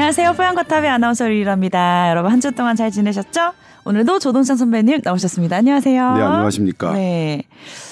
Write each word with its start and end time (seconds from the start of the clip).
안녕하세요. 0.00 0.32
뽀얀거탑의 0.32 0.88
아나운서 0.88 1.26
리라입니다. 1.28 2.08
여러분 2.08 2.32
한 2.32 2.40
주 2.40 2.50
동안 2.52 2.74
잘 2.74 2.90
지내셨죠? 2.90 3.52
오늘도 3.84 4.18
조동찬 4.18 4.56
선배님 4.56 5.02
나오셨습니다. 5.04 5.56
안녕하세요. 5.56 6.14
네, 6.14 6.22
안녕하십니까. 6.22 6.94
네. 6.94 7.42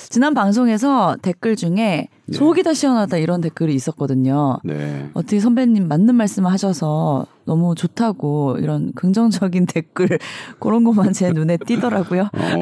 지난 0.08 0.32
방송에서 0.32 1.18
댓글 1.20 1.54
중에 1.54 1.74
네. 1.74 2.08
속이 2.32 2.62
다 2.62 2.74
시원하다 2.74 3.16
이런 3.18 3.40
댓글이 3.40 3.74
있었거든요. 3.74 4.58
네. 4.64 5.08
어떻게 5.14 5.40
선배님 5.40 5.88
맞는 5.88 6.14
말씀을 6.14 6.50
하셔서 6.52 7.26
너무 7.44 7.74
좋다고 7.74 8.58
이런 8.60 8.92
긍정적인 8.92 9.64
댓글 9.72 10.18
그런 10.58 10.84
것만 10.84 11.14
제 11.14 11.32
눈에 11.32 11.56
띄더라고요. 11.56 12.22
어, 12.24 12.60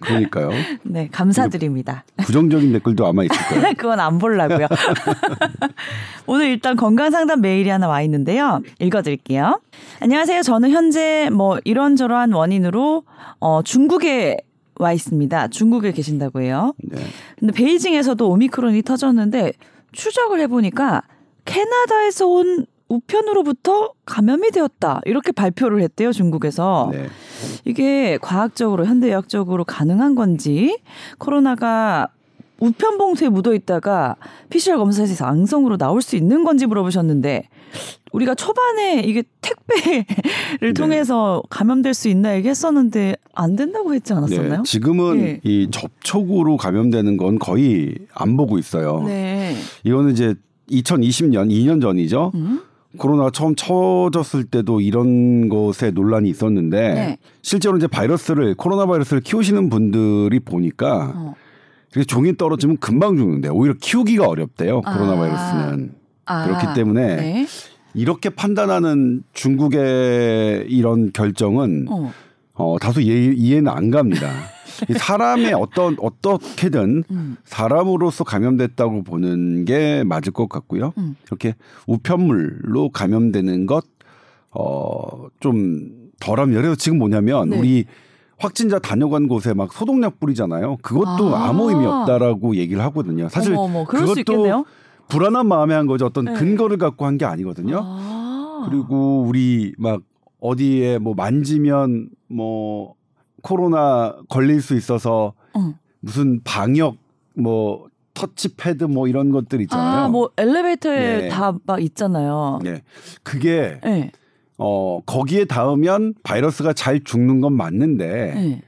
그러니까요. 0.00 0.50
네, 0.84 1.08
감사드립니다. 1.10 2.04
부정적인 2.18 2.72
댓글도 2.74 3.06
아마 3.06 3.24
있을 3.24 3.36
거예요. 3.48 3.72
그건 3.78 4.00
안 4.00 4.18
보려고요. 4.18 4.66
오늘 6.26 6.48
일단 6.48 6.76
건강 6.76 7.10
상담 7.10 7.40
메일이 7.40 7.70
하나 7.70 7.88
와 7.88 8.02
있는데요. 8.02 8.60
읽어 8.80 9.00
드릴게요. 9.00 9.60
안녕하세요. 10.00 10.42
저는 10.42 10.70
현재 10.70 11.30
뭐 11.32 11.58
이런저러한 11.64 12.32
원인으로 12.32 13.04
어, 13.40 13.62
중국에 13.62 14.36
와 14.78 14.92
있습니다. 14.92 15.48
중국에 15.48 15.92
계신다고 15.92 16.40
해요. 16.40 16.74
네. 16.78 16.98
근데 17.38 17.52
베이징에서도 17.52 18.28
오미크론이 18.28 18.82
터졌는데 18.82 19.52
추적을 19.92 20.40
해보니까 20.40 21.02
캐나다에서 21.44 22.26
온 22.26 22.66
우편으로부터 22.88 23.92
감염이 24.06 24.50
되었다 24.50 25.02
이렇게 25.04 25.30
발표를 25.32 25.82
했대요 25.82 26.10
중국에서 26.10 26.88
네. 26.90 27.06
이게 27.66 28.18
과학적으로 28.18 28.86
현대의학적으로 28.86 29.64
가능한 29.64 30.14
건지 30.14 30.78
코로나가 31.18 32.08
우편 32.60 32.98
봉투에 32.98 33.28
묻어 33.28 33.54
있다가 33.54 34.16
PCR 34.50 34.78
검사에서 34.78 35.26
양성으로 35.26 35.76
나올 35.76 36.02
수 36.02 36.16
있는 36.16 36.44
건지 36.44 36.66
물어보셨는데 36.66 37.48
우리가 38.12 38.34
초반에 38.34 39.02
이게 39.04 39.22
택배를 39.40 40.04
네. 40.60 40.72
통해서 40.72 41.42
감염될 41.50 41.94
수 41.94 42.08
있나 42.08 42.36
얘기했었는데 42.36 43.16
안 43.34 43.56
된다고 43.56 43.94
했지 43.94 44.12
않았었나요? 44.12 44.56
네. 44.58 44.62
지금은 44.64 45.18
네. 45.18 45.40
이 45.44 45.68
접촉으로 45.70 46.56
감염되는 46.56 47.16
건 47.16 47.38
거의 47.38 47.94
안 48.14 48.36
보고 48.36 48.58
있어요. 48.58 49.02
네. 49.04 49.54
이거는 49.84 50.12
이제 50.12 50.34
2020년 50.70 51.50
2년 51.50 51.80
전이죠. 51.80 52.32
음? 52.34 52.60
코로나가 52.96 53.30
처음 53.30 53.54
쳐졌을 53.54 54.44
때도 54.44 54.80
이런 54.80 55.48
것에 55.48 55.90
논란이 55.90 56.30
있었는데 56.30 56.94
네. 56.94 57.18
실제로 57.42 57.76
이제 57.76 57.86
바이러스를 57.86 58.54
코로나 58.54 58.86
바이러스를 58.86 59.20
키우시는 59.20 59.68
분들이 59.68 60.40
보니까 60.40 61.12
어. 61.14 61.34
종이 62.06 62.36
떨어지면 62.36 62.78
금방 62.78 63.16
죽는데 63.16 63.48
오히려 63.48 63.74
키우기가 63.80 64.26
어렵대요. 64.26 64.80
코로나 64.82 65.12
아. 65.12 65.16
바이러스는 65.16 65.97
아, 66.28 66.44
그렇기 66.46 66.74
때문에 66.74 67.16
네. 67.16 67.46
이렇게 67.94 68.30
판단하는 68.30 69.22
중국의 69.32 70.66
이런 70.68 71.12
결정은 71.12 71.86
어. 71.88 72.12
어, 72.54 72.76
다소 72.78 73.00
이해, 73.00 73.32
이해는 73.34 73.70
안 73.70 73.90
갑니다. 73.90 74.30
이 74.88 74.92
사람의 74.92 75.54
어떤 75.54 75.96
어떻게든 76.00 77.04
음. 77.10 77.36
사람으로서 77.44 78.24
감염됐다고 78.24 79.02
보는 79.02 79.64
게 79.64 80.04
맞을 80.04 80.32
것 80.32 80.48
같고요. 80.48 80.92
음. 80.98 81.16
이렇게 81.26 81.54
우편물로 81.86 82.90
감염되는 82.90 83.66
것, 83.66 83.84
어, 84.50 85.28
좀 85.40 86.10
덜하면, 86.20 86.54
예를 86.54 86.62
들어 86.62 86.74
지금 86.76 86.98
뭐냐면 86.98 87.50
네. 87.50 87.58
우리 87.58 87.84
확진자 88.38 88.78
다녀간 88.78 89.26
곳에 89.26 89.52
막 89.52 89.72
소독약 89.72 90.20
뿌리잖아요. 90.20 90.78
그것도 90.82 91.34
아. 91.34 91.48
아. 91.48 91.52
무 91.52 91.70
의미 91.70 91.86
없다라고 91.86 92.56
얘기를 92.56 92.82
하거든요. 92.84 93.28
사실 93.28 93.52
어머, 93.52 93.62
어머, 93.62 93.84
그럴 93.84 94.06
수 94.06 94.14
그것도. 94.14 94.64
불안한 95.08 95.46
마음에 95.46 95.74
한 95.74 95.86
거죠. 95.86 96.06
어떤 96.06 96.26
네. 96.26 96.34
근거를 96.34 96.76
갖고 96.78 97.06
한 97.06 97.18
게 97.18 97.24
아니거든요. 97.24 97.80
아. 97.82 98.66
그리고 98.68 99.22
우리 99.22 99.72
막 99.78 100.02
어디에 100.40 100.98
뭐 100.98 101.14
만지면 101.14 102.10
뭐 102.28 102.94
코로나 103.42 104.16
걸릴 104.28 104.60
수 104.62 104.74
있어서 104.76 105.32
어. 105.54 105.74
무슨 106.00 106.40
방역 106.44 106.96
뭐 107.34 107.88
터치패드 108.14 108.84
뭐 108.84 109.08
이런 109.08 109.30
것들 109.30 109.60
있잖아요. 109.62 110.04
아, 110.04 110.08
뭐 110.08 110.30
엘리베이터에 110.36 111.20
네. 111.22 111.28
다막 111.28 111.80
있잖아요. 111.82 112.58
네. 112.62 112.82
그게 113.22 113.80
네. 113.82 114.10
어 114.58 115.00
거기에 115.06 115.44
닿으면 115.44 116.14
바이러스가 116.24 116.72
잘 116.72 117.02
죽는 117.02 117.40
건 117.40 117.52
맞는데 117.54 118.06
네. 118.34 118.62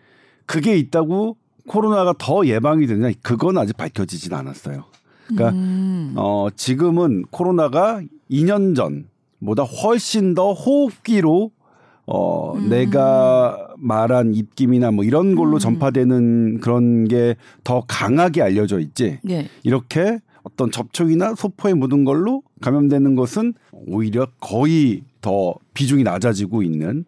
그게 0.47 0.77
있다고 0.77 1.37
코로나가 1.69 2.15
더 2.19 2.47
예방이 2.47 2.87
되느냐 2.87 3.12
그건 3.23 3.59
아직 3.59 3.77
밝혀지진 3.77 4.33
않았어요. 4.34 4.84
그러니까 5.35 5.59
음. 5.59 6.13
어 6.17 6.49
지금은 6.55 7.25
코로나가 7.31 8.01
2년 8.31 8.75
전보다 8.77 9.63
훨씬 9.65 10.35
더 10.35 10.53
호흡기로 10.53 11.51
어 12.07 12.55
음. 12.57 12.69
내가 12.69 13.69
말한 13.79 14.35
입김이나 14.35 14.91
뭐 14.91 15.05
이런 15.05 15.35
걸로 15.37 15.55
음. 15.55 15.59
전파되는 15.59 16.61
그런 16.61 17.07
게 17.07 17.37
더 17.65 17.83
강하게 17.87 18.43
알려져 18.43 18.81
있지. 18.81 19.19
네. 19.23 19.49
이렇게 19.63 20.19
어떤 20.43 20.71
접촉이나 20.71 21.35
소포에 21.35 21.75
묻은 21.75 22.05
걸로 22.05 22.43
감염되는 22.62 23.15
것은 23.15 23.55
오히려 23.73 24.27
거의 24.41 25.03
더 25.21 25.55
비중이 25.75 26.03
낮아지고 26.03 26.62
있는 26.62 27.05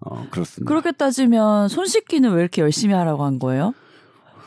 어 0.00 0.26
그렇습니다. 0.30 0.68
그렇게 0.68 0.90
따지면 0.92 1.68
손 1.68 1.86
씻기는 1.86 2.32
왜 2.32 2.40
이렇게 2.40 2.62
열심히 2.62 2.94
하라고 2.94 3.24
한 3.24 3.38
거예요? 3.38 3.74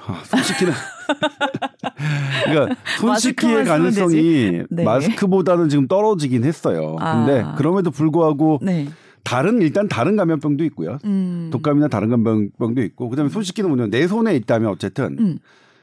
아, 0.08 0.22
손 0.24 0.44
씻기는 0.44 0.74
그러니까 2.46 2.76
손 3.00 3.18
씻기의 3.18 3.54
마스크만 3.54 3.64
쓰면 3.64 3.66
가능성이 3.66 4.64
네. 4.70 4.84
마스크보다는 4.84 5.70
지금 5.70 5.88
떨어지긴 5.88 6.44
했어요. 6.44 6.96
근데 7.00 7.42
아. 7.42 7.56
그럼에도 7.56 7.92
불구하고 7.92 8.60
네. 8.62 8.88
다른 9.24 9.62
일단 9.62 9.88
다른 9.88 10.16
감염병도 10.16 10.64
있고요. 10.66 11.00
음. 11.06 11.50
독감이나 11.52 11.88
다른 11.88 12.10
감염병도 12.10 12.82
있고 12.84 13.10
그다음에 13.10 13.30
손 13.30 13.44
씻기는 13.44 13.68
뭐냐면 13.70 13.90
내 13.92 14.08
손에 14.08 14.36
있다면 14.36 14.70
어쨌든 14.70 15.18
음. 15.20 15.40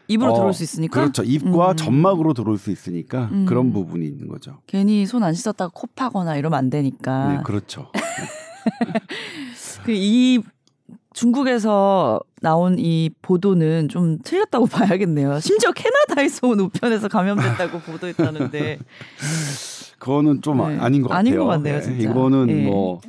입으로 0.08 0.32
어, 0.32 0.34
들어올 0.34 0.52
수 0.52 0.62
있으니까. 0.62 1.00
그렇죠. 1.00 1.22
입과 1.24 1.72
음. 1.72 1.76
점막으로 1.76 2.34
들어올 2.34 2.58
수 2.58 2.70
있으니까 2.70 3.28
음. 3.32 3.44
그런 3.46 3.72
부분이 3.72 4.06
있는 4.06 4.28
거죠. 4.28 4.58
괜히 4.66 5.06
손 5.06 5.22
안 5.22 5.34
씻었다가 5.34 5.70
코 5.74 5.86
파거나 5.88 6.36
이러면 6.36 6.58
안 6.58 6.70
되니까. 6.70 7.28
네, 7.32 7.40
그렇죠. 7.44 7.90
그이 9.84 10.40
중국에서 11.14 12.20
나온 12.40 12.76
이 12.78 13.10
보도는 13.22 13.88
좀 13.88 14.18
틀렸다고 14.24 14.66
봐야겠네요. 14.72 15.40
심지어 15.40 15.70
캐나다에서 15.72 16.48
온 16.48 16.60
우편에서 16.60 17.08
감염됐다고 17.08 17.80
보도했다는데. 17.90 18.78
그거는 19.98 20.42
좀 20.42 20.58
네. 20.58 20.78
아닌 20.78 21.02
것 21.02 21.08
같아요. 21.08 21.18
아닌 21.18 21.36
것 21.38 21.44
같네요, 21.46 21.76
네, 21.76 21.82
진짜. 21.82 22.10
이거는 22.10 22.46
네. 22.46 22.64
뭐 22.66 23.00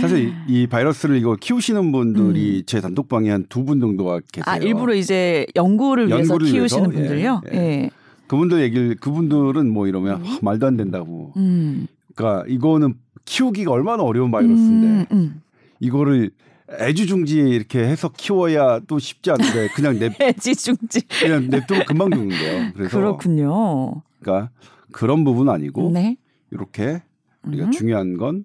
사실 0.00 0.32
이, 0.48 0.62
이 0.62 0.66
바이러스를 0.66 1.16
이거 1.16 1.36
키우시는 1.36 1.92
분들이 1.92 2.62
제 2.66 2.80
단톡방에 2.80 3.30
한 3.30 3.46
두 3.48 3.64
분 3.64 3.80
정도가 3.80 4.20
계세요. 4.32 4.44
음. 4.46 4.48
아 4.48 4.56
일부러 4.58 4.94
이제 4.94 5.46
연구를 5.56 6.08
위해서 6.08 6.34
연구를 6.34 6.50
키우시는 6.52 6.90
위해서? 6.92 7.08
분들요. 7.08 7.40
예, 7.52 7.56
예. 7.56 7.60
예. 7.84 7.90
그분들 8.26 8.62
얘기를 8.62 8.96
그분들은 8.96 9.70
뭐 9.70 9.86
이러면 9.86 10.22
아, 10.24 10.38
말도 10.42 10.66
안 10.66 10.76
된다고. 10.76 11.32
음. 11.36 11.86
그러니까 12.14 12.44
이거는 12.48 12.94
키우기가 13.24 13.70
얼마나 13.70 14.02
어려운 14.02 14.30
바이러스인데 14.30 14.86
음, 14.86 15.06
음. 15.12 15.42
이거를 15.80 16.30
애주중지에 16.70 17.48
이렇게 17.48 17.80
해서 17.80 18.08
키워야 18.08 18.80
또 18.86 18.98
쉽지 18.98 19.30
않은데 19.30 19.68
그냥 19.74 19.98
냅 19.98 20.12
애지중지. 20.20 21.06
그냥 21.20 21.48
냅두면 21.50 21.84
금방 21.86 22.10
죽는데요. 22.10 22.72
그래서 22.74 22.96
그렇군요. 22.98 24.02
그러니까 24.20 24.50
그런 24.92 25.24
부분 25.24 25.48
아니고 25.48 25.90
네. 25.92 26.16
이렇게 26.50 27.02
우리가 27.42 27.66
음. 27.66 27.70
중요한 27.70 28.16
건 28.16 28.44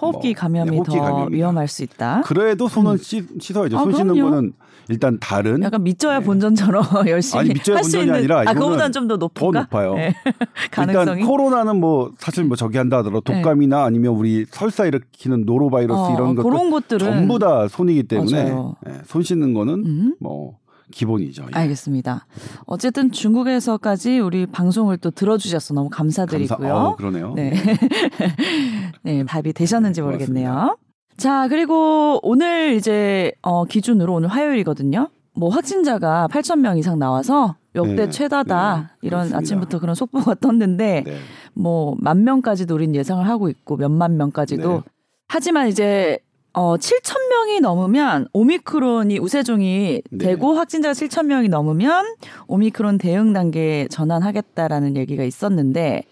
호흡기 0.00 0.28
뭐, 0.28 0.40
감염이 0.40 0.70
네, 0.70 0.76
호흡기 0.76 0.96
더 0.96 1.02
감염이다. 1.02 1.36
위험할 1.36 1.68
수 1.68 1.82
있다. 1.82 2.22
그래도 2.24 2.68
손은 2.68 2.98
씻, 2.98 3.26
씻어야죠. 3.40 3.78
아, 3.78 3.82
손 3.82 3.92
씻는 3.92 4.14
그럼요. 4.14 4.30
거는 4.30 4.52
일단 4.90 5.18
다른 5.20 5.62
약간 5.62 5.82
믿져야 5.82 6.20
네. 6.20 6.24
본전처럼 6.24 6.82
열심히 7.08 7.52
할 7.66 7.84
수 7.84 7.98
있는 7.98 8.14
아니라 8.14 8.38
아 8.38 8.42
이거는 8.42 8.54
그거보다는 8.60 8.92
좀더더 8.92 9.18
높은가? 9.18 9.60
높아요. 9.60 9.94
네. 9.94 10.14
가능성이 10.70 11.20
일단 11.20 11.26
코로나는 11.28 11.78
뭐 11.78 12.12
사실 12.18 12.44
뭐 12.44 12.56
저기 12.56 12.78
한다 12.78 12.98
하더라도 12.98 13.20
독감이나 13.20 13.84
아니면 13.84 14.14
우리 14.14 14.46
설사 14.50 14.86
일으키는 14.86 15.44
노로바이러스 15.44 16.12
어, 16.12 16.14
이런 16.14 16.70
것들은 16.70 16.98
전부 16.98 17.38
다 17.38 17.68
손이기 17.68 18.04
때문에. 18.04 18.54
예, 18.88 18.92
손 19.04 19.22
씻는 19.22 19.52
거는 19.52 19.74
음? 19.84 20.16
뭐 20.20 20.56
기본이죠. 20.90 21.44
예. 21.44 21.58
알겠습니다. 21.58 22.26
어쨌든 22.66 23.10
중국에서까지 23.12 24.18
우리 24.18 24.46
방송을 24.46 24.98
또 24.98 25.10
들어주셔서 25.10 25.74
너무 25.74 25.88
감사드리고요. 25.90 26.58
감사, 26.58 26.74
어, 26.74 26.96
그러네요. 26.96 27.34
네. 27.34 27.52
네, 29.02 29.24
답이 29.24 29.52
되셨는지 29.52 30.00
네, 30.00 30.06
모르겠네요. 30.06 30.76
자, 31.16 31.48
그리고 31.48 32.20
오늘 32.22 32.74
이제 32.74 33.32
어 33.42 33.64
기준으로 33.64 34.14
오늘 34.14 34.28
화요일이거든요. 34.28 35.08
뭐 35.34 35.50
확진자가 35.50 36.28
8천 36.30 36.60
명 36.60 36.78
이상 36.78 36.98
나와서 36.98 37.56
역대 37.74 37.94
네, 37.94 38.10
최다다 38.10 38.76
네, 38.76 38.86
이런 39.02 39.20
그렇습니다. 39.20 39.38
아침부터 39.38 39.78
그런 39.78 39.94
속보가 39.94 40.36
떴는데 40.36 41.04
네. 41.06 41.16
뭐만 41.54 42.24
명까지도 42.24 42.74
우린 42.74 42.94
예상을 42.94 43.26
하고 43.28 43.48
있고 43.48 43.76
몇만 43.76 44.16
명까지도 44.16 44.72
네. 44.72 44.80
하지만 45.28 45.68
이제 45.68 46.18
어 46.58 46.76
7천 46.76 47.28
명이 47.30 47.60
넘으면 47.60 48.26
오미크론이 48.32 49.20
우세종이 49.20 50.02
네. 50.10 50.18
되고 50.18 50.54
확진자가 50.54 50.92
7천 50.92 51.26
명이 51.26 51.48
넘으면 51.48 52.16
오미크론 52.48 52.98
대응 52.98 53.32
단계에 53.32 53.86
전환하겠다라는 53.86 54.96
얘기가 54.96 55.22
있었는데 55.22 56.02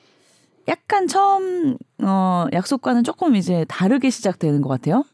약간 0.68 1.08
처음 1.08 1.76
어 2.00 2.46
약속과는 2.52 3.02
조금 3.02 3.34
이제 3.34 3.64
다르게 3.68 4.08
시작되는 4.08 4.60
것 4.60 4.68
같아요. 4.68 5.04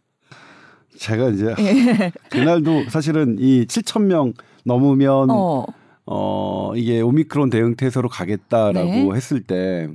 제가 0.99 1.31
이제 1.31 1.55
예. 1.61 2.13
그날도 2.29 2.91
사실은 2.91 3.39
이 3.39 3.65
7천 3.65 4.03
명 4.03 4.35
넘으면 4.67 5.31
어. 5.31 5.65
어. 6.05 6.73
이게 6.77 7.01
오미크론 7.01 7.49
대응 7.49 7.75
태세로 7.75 8.11
가겠다라고 8.11 8.87
네. 8.87 9.09
했을 9.15 9.41
때 9.41 9.89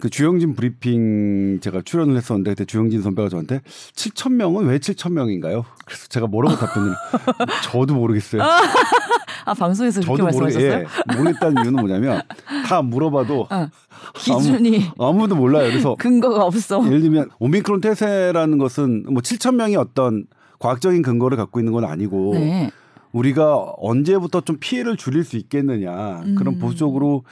그 0.00 0.10
주영진 0.10 0.54
브리핑 0.54 1.60
제가 1.60 1.82
출연을 1.84 2.16
했었는데 2.16 2.50
그때 2.52 2.64
주영진 2.64 3.02
선배가 3.02 3.28
저한테 3.28 3.60
7천 3.94 4.32
명은 4.32 4.66
왜 4.66 4.78
7천 4.78 5.12
명인가요? 5.12 5.64
그래서 5.84 6.08
제가 6.08 6.26
뭐라고 6.26 6.56
답변을 6.56 6.94
저도 7.64 7.94
모르겠어요. 7.94 8.42
아 9.44 9.54
방송에서 9.54 10.00
그렇게 10.00 10.22
말씀하셨어요? 10.22 10.72
예, 10.72 10.86
모르겠다는 11.16 11.64
이유는 11.64 11.80
뭐냐면 11.80 12.22
다 12.66 12.82
물어봐도 12.82 13.46
어. 13.50 13.68
기준이 14.14 14.90
아무, 14.98 15.28
도 15.28 15.36
몰라요. 15.36 15.68
그래서 15.70 15.94
근거가 15.96 16.44
없어. 16.44 16.84
예를 16.86 17.00
들면 17.00 17.30
오미크론 17.38 17.80
태세라는 17.80 18.58
것은 18.58 19.04
뭐 19.10 19.22
7천 19.22 19.54
명이 19.54 19.76
어떤 19.76 20.26
과학적인 20.58 21.02
근거를 21.02 21.36
갖고 21.36 21.60
있는 21.60 21.72
건 21.72 21.84
아니고 21.84 22.34
네. 22.34 22.70
우리가 23.14 23.74
언제부터 23.78 24.40
좀 24.40 24.56
피해를 24.58 24.96
줄일 24.96 25.22
수 25.24 25.36
있겠느냐 25.36 26.24
그런 26.36 26.54
음. 26.54 26.58
보수적으로 26.58 27.24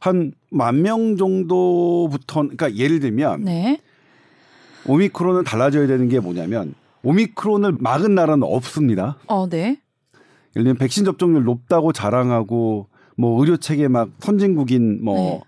한 0.00 0.32
만 0.52 0.82
명 0.82 1.16
정도부터 1.16 2.42
그러니까 2.42 2.74
예를 2.74 3.00
들면 3.00 3.44
네. 3.44 3.80
오미크론은 4.86 5.44
달라져야 5.44 5.86
되는 5.86 6.08
게 6.08 6.18
뭐냐면 6.20 6.74
오미크론을 7.02 7.76
막은 7.78 8.14
나라는 8.14 8.42
없습니다. 8.42 9.16
어, 9.28 9.48
네. 9.48 9.80
예를 10.56 10.64
들면 10.64 10.76
백신 10.78 11.04
접종률 11.04 11.44
높다고 11.44 11.92
자랑하고 11.92 12.88
뭐 13.16 13.40
의료 13.40 13.56
체계 13.56 13.88
막 13.88 14.10
선진국인 14.18 15.04
뭐 15.04 15.14
네. 15.16 15.40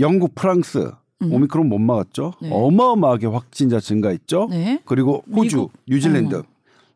영국, 0.00 0.34
프랑스 0.34 0.90
음. 1.22 1.32
오미크론 1.32 1.68
못 1.68 1.78
막았죠. 1.78 2.32
네. 2.42 2.50
어마어마하게 2.52 3.26
확진자 3.28 3.78
증가했죠. 3.80 4.48
네. 4.50 4.82
그리고 4.84 5.22
호주, 5.32 5.56
미국. 5.56 5.72
뉴질랜드 5.86 6.34
어. 6.36 6.42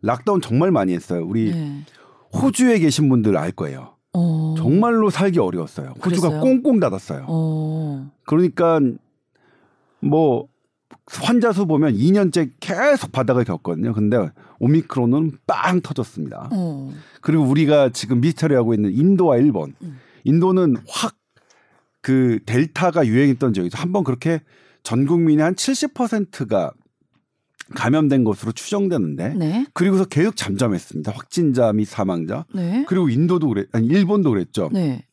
락다운 0.02 0.40
정말 0.40 0.70
많이 0.70 0.94
했어요. 0.94 1.24
우리 1.26 1.52
네. 1.52 1.84
호주에 2.32 2.78
계신 2.78 3.08
분들 3.08 3.36
알 3.36 3.52
거예요. 3.52 3.96
어. 4.12 4.54
정말로 4.56 5.10
살기 5.10 5.38
어려웠어요. 5.38 5.94
호주가 6.04 6.28
그랬어요? 6.28 6.40
꽁꽁 6.40 6.80
닫았어요. 6.80 7.26
어. 7.28 8.10
그러니까 8.24 8.80
뭐 10.00 10.48
환자 11.06 11.52
수 11.52 11.66
보면 11.66 11.94
2년째 11.94 12.52
계속 12.60 13.12
바닥을 13.12 13.44
겪거든요. 13.44 13.92
근데 13.92 14.30
오미크론은 14.58 15.38
빵 15.46 15.80
터졌습니다. 15.80 16.50
어. 16.52 16.92
그리고 17.20 17.44
우리가 17.44 17.90
지금 17.90 18.20
미스터리 18.20 18.54
하고 18.54 18.74
있는 18.74 18.92
인도와 18.92 19.36
일본. 19.36 19.74
음. 19.82 19.98
인도는 20.24 20.76
확 20.88 21.20
그 22.02 22.38
델타가 22.46 23.06
유행했던 23.06 23.52
지역이죠. 23.52 23.78
한번 23.78 24.04
그렇게 24.04 24.40
전 24.82 25.06
국민의 25.06 25.44
한 25.44 25.54
70%가 25.54 26.72
감염된 27.74 28.24
것으로 28.24 28.52
추정되는데 28.52 29.34
네. 29.34 29.66
그리고서 29.74 30.04
계속 30.04 30.36
잠잠했습니다. 30.36 31.12
확진자 31.12 31.72
및 31.72 31.84
사망자. 31.86 32.44
네. 32.54 32.84
그리고 32.88 33.08
인도도 33.08 33.48
그래 33.48 33.64
아니 33.72 33.86
일본도 33.86 34.30
그랬죠. 34.30 34.68
네. 34.72 35.04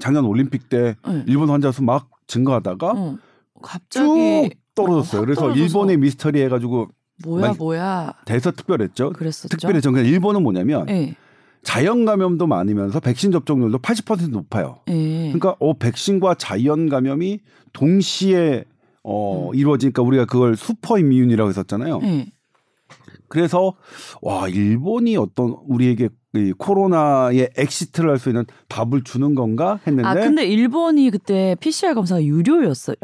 작년 0.00 0.24
올림픽 0.24 0.68
때 0.68 0.96
네. 1.06 1.24
일본 1.26 1.50
환자 1.50 1.70
수 1.70 1.82
막 1.82 2.08
증가하다가 2.26 2.90
어. 2.92 3.16
쭉 3.16 3.62
갑자기 3.62 4.50
떨어졌어요. 4.74 5.18
어, 5.18 5.22
확 5.22 5.26
그래서 5.26 5.40
떨어져서. 5.42 5.64
일본의 5.64 5.96
미스터리 5.98 6.40
해 6.40 6.48
가지고 6.48 6.88
뭐야 7.24 7.46
많이- 7.48 7.58
뭐야 7.58 8.14
대서특필했죠. 8.24 9.12
그랬었죠. 9.12 9.48
특필했죠. 9.48 9.92
그러니까 9.92 10.10
일본은 10.10 10.42
뭐냐면 10.42 10.88
예. 10.88 11.14
자연 11.62 12.04
감염도 12.04 12.46
많으면서 12.48 12.98
백신 12.98 13.30
접종률도 13.30 13.78
80% 13.78 14.30
높아요. 14.30 14.80
예. 14.88 15.24
그러니까 15.32 15.54
어 15.60 15.74
백신과 15.78 16.34
자연 16.34 16.88
감염이 16.88 17.38
동시에 17.72 18.64
어 19.04 19.48
음. 19.50 19.54
이루어지니까 19.54 20.02
우리가 20.02 20.24
그걸 20.26 20.56
super 20.56 20.98
immune이라고 20.98 21.48
했었잖아요. 21.50 22.00
예. 22.04 22.26
그래서 23.28 23.74
와 24.20 24.48
일본이 24.48 25.16
어떤 25.16 25.56
우리에게 25.66 26.10
이 26.34 26.52
코로나의 26.56 27.50
exit를 27.56 28.10
할 28.10 28.18
수 28.18 28.28
있는 28.30 28.44
답을 28.68 29.02
주는 29.04 29.34
건가 29.34 29.80
했는데 29.86 30.08
아 30.08 30.14
근데 30.14 30.46
일본이 30.46 31.10
그때 31.10 31.56
PCR 31.60 31.94
검사가 31.94 32.22
유료였어요? 32.24 32.96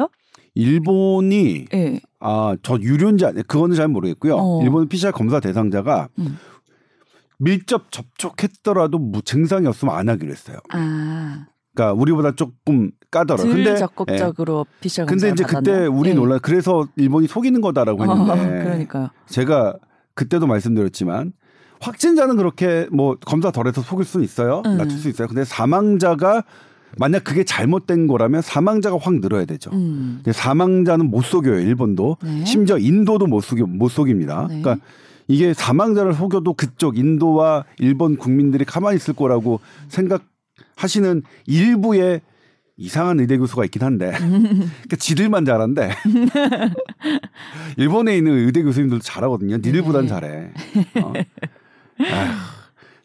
일본이 0.55 1.67
예. 1.73 2.01
아저 2.21 2.79
유료인지 2.81 3.25
아니 3.27 3.43
그거는 3.43 3.77
잘 3.77 3.89
모르겠고요. 3.89 4.37
어. 4.37 4.62
일본 4.62 4.89
PCR 4.89 5.12
검사 5.12 5.41
대상자가 5.41 6.09
음. 6.19 6.39
밀접 7.39 7.91
접촉했더라도 7.93 8.99
무 8.99 9.23
증상이 9.23 9.67
없으면 9.67 9.94
안 9.94 10.09
하기로 10.09 10.31
했어요. 10.31 10.59
아. 10.71 11.47
그러니까 11.79 11.93
우리보다 11.93 12.33
조금 12.33 12.91
까다로워. 13.11 13.47
덜 13.47 13.55
근데 13.55 13.71
예. 13.71 13.77
적극적으로 13.77 14.67
PCR 14.81 15.07
검사. 15.07 15.27
근데 15.27 15.33
이제 15.33 15.45
그때 15.45 15.87
우리 15.87 16.13
놀라 16.13 16.39
그래서 16.39 16.89
일본이 16.97 17.29
속이는 17.29 17.61
거다라고 17.61 18.03
했는데 18.03 18.33
어, 18.33 18.35
그러니까요. 18.65 19.11
제가 19.27 19.75
그때도 20.15 20.49
말씀드렸지만 20.49 21.33
확진자는 21.81 22.37
그렇게 22.37 22.89
뭐 22.91 23.17
검사 23.25 23.53
덜해서 23.53 23.83
속일 23.83 24.05
수는 24.05 24.25
있어요. 24.25 24.63
음. 24.67 24.77
낮출 24.77 24.99
수 24.99 25.09
있어요. 25.09 25.29
근데 25.29 25.45
사망자가 25.45 26.43
만약 26.97 27.23
그게 27.23 27.45
잘못된 27.45 28.09
거라면 28.09 28.43
사망자가 28.43 28.99
확 29.01 29.21
늘어야 29.21 29.45
되죠. 29.45 29.71
음. 29.73 30.21
근데 30.25 30.33
사망자는 30.33 31.09
못 31.09 31.23
속여요. 31.23 31.61
일본도 31.61 32.17
네. 32.25 32.45
심지어 32.45 32.79
인도도 32.79 33.29
못 33.29 33.43
속여 33.43 33.67
못 33.67 33.89
속입니다. 33.89 34.49
네. 34.49 34.61
그러니까 34.61 34.85
이게 35.29 35.55
사망자를 35.55 36.15
속여도 36.15 36.55
그쪽 36.55 36.99
인도와 36.99 37.65
일본 37.79 38.17
국민들이 38.17 38.65
가만히 38.65 38.97
있을 38.97 39.15
거라고 39.15 39.61
생각 39.89 40.23
하시는 40.76 41.22
일부의 41.46 42.20
이상한 42.76 43.19
의대 43.19 43.37
교수가 43.37 43.64
있긴 43.66 43.82
한데 43.82 44.12
그러니까 44.19 44.96
지들만 44.99 45.44
잘한데 45.44 45.90
일본에 47.76 48.16
있는 48.16 48.32
의대 48.46 48.62
교수님들도 48.62 49.02
잘하거든요. 49.02 49.56
니들보단 49.56 50.02
네. 50.02 50.08
잘해. 50.08 50.52
어. 51.02 51.12
아휴. 51.99 52.58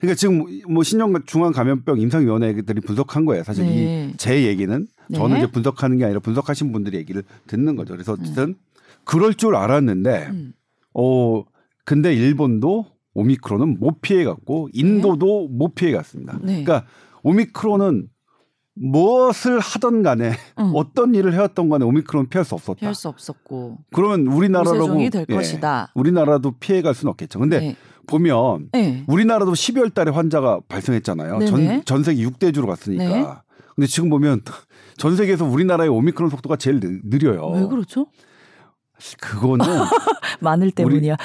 그러니까 0.03 0.15
지금 0.15 0.45
뭐 0.67 0.83
신종 0.83 1.13
중앙 1.25 1.53
감염병 1.53 2.00
임상위원회들이 2.00 2.81
분석한 2.81 3.25
거예요. 3.25 3.44
사실 3.44 3.63
네. 3.63 4.11
이제 4.13 4.45
얘기는 4.45 4.88
네. 5.07 5.17
저는 5.17 5.38
이제 5.38 5.47
분석하는 5.47 5.97
게 5.97 6.03
아니라 6.03 6.19
분석하신 6.19 6.73
분들의 6.73 7.00
얘기를 7.00 7.23
듣는 7.47 7.75
거죠. 7.75 7.94
그래서 7.94 8.13
어쨌든 8.13 8.55
그럴 9.05 9.33
줄 9.33 9.55
알았는데 9.55 10.27
음. 10.29 10.53
어 10.93 11.43
근데 11.86 12.13
일본도 12.13 12.86
오미크론은 13.13 13.79
못 13.79 14.01
피해 14.01 14.24
갔고 14.24 14.69
인도도 14.74 15.48
못 15.48 15.74
피해 15.74 15.91
갔습니다. 15.93 16.38
네. 16.41 16.63
그러니까 16.63 16.86
오미크론은 17.24 18.10
무엇을 18.75 19.60
하던 19.60 20.01
간에 20.03 20.32
음. 20.60 20.72
어떤 20.75 21.13
일을 21.13 21.34
해왔던 21.34 21.70
간에 21.70 21.86
오미크론 21.86 22.30
피할 22.30 22.44
수 22.44 22.56
없었다. 22.56 22.80
피할 22.80 22.96
수 22.96 23.08
없었고. 23.08 23.77
그러면 23.94 24.27
우리나라라고 24.27 24.98
될 25.10 25.25
예, 25.30 25.36
것이다. 25.36 25.92
우리나라도 25.94 26.51
피해 26.60 26.82
갈 26.82 26.94
수는 26.94 27.12
없겠죠. 27.12 27.39
근데 27.39 27.60
네. 27.60 27.75
보면 28.08 28.70
네. 28.72 29.03
우리나라도 29.08 29.53
12월 29.53 29.94
달에 29.94 30.12
환자가 30.12 30.62
발생했잖아요. 30.68 31.38
네네. 31.39 31.46
전, 31.46 31.86
전 31.86 32.03
세계 32.03 32.24
6대 32.24 32.53
주로 32.53 32.68
갔으니까. 32.68 33.03
네. 33.03 33.25
근데 33.75 33.88
지금 33.88 34.10
보면 34.10 34.42
전 34.98 35.15
세계에서 35.15 35.46
우리나라의 35.46 35.89
오미크론 35.89 36.30
속도가 36.30 36.58
제일 36.58 36.80
느, 36.80 37.00
느려요. 37.03 37.48
왜 37.50 37.65
그렇죠? 37.68 38.08
그거는 39.20 39.65
마늘 40.39 40.72
때문이야. 40.72 41.18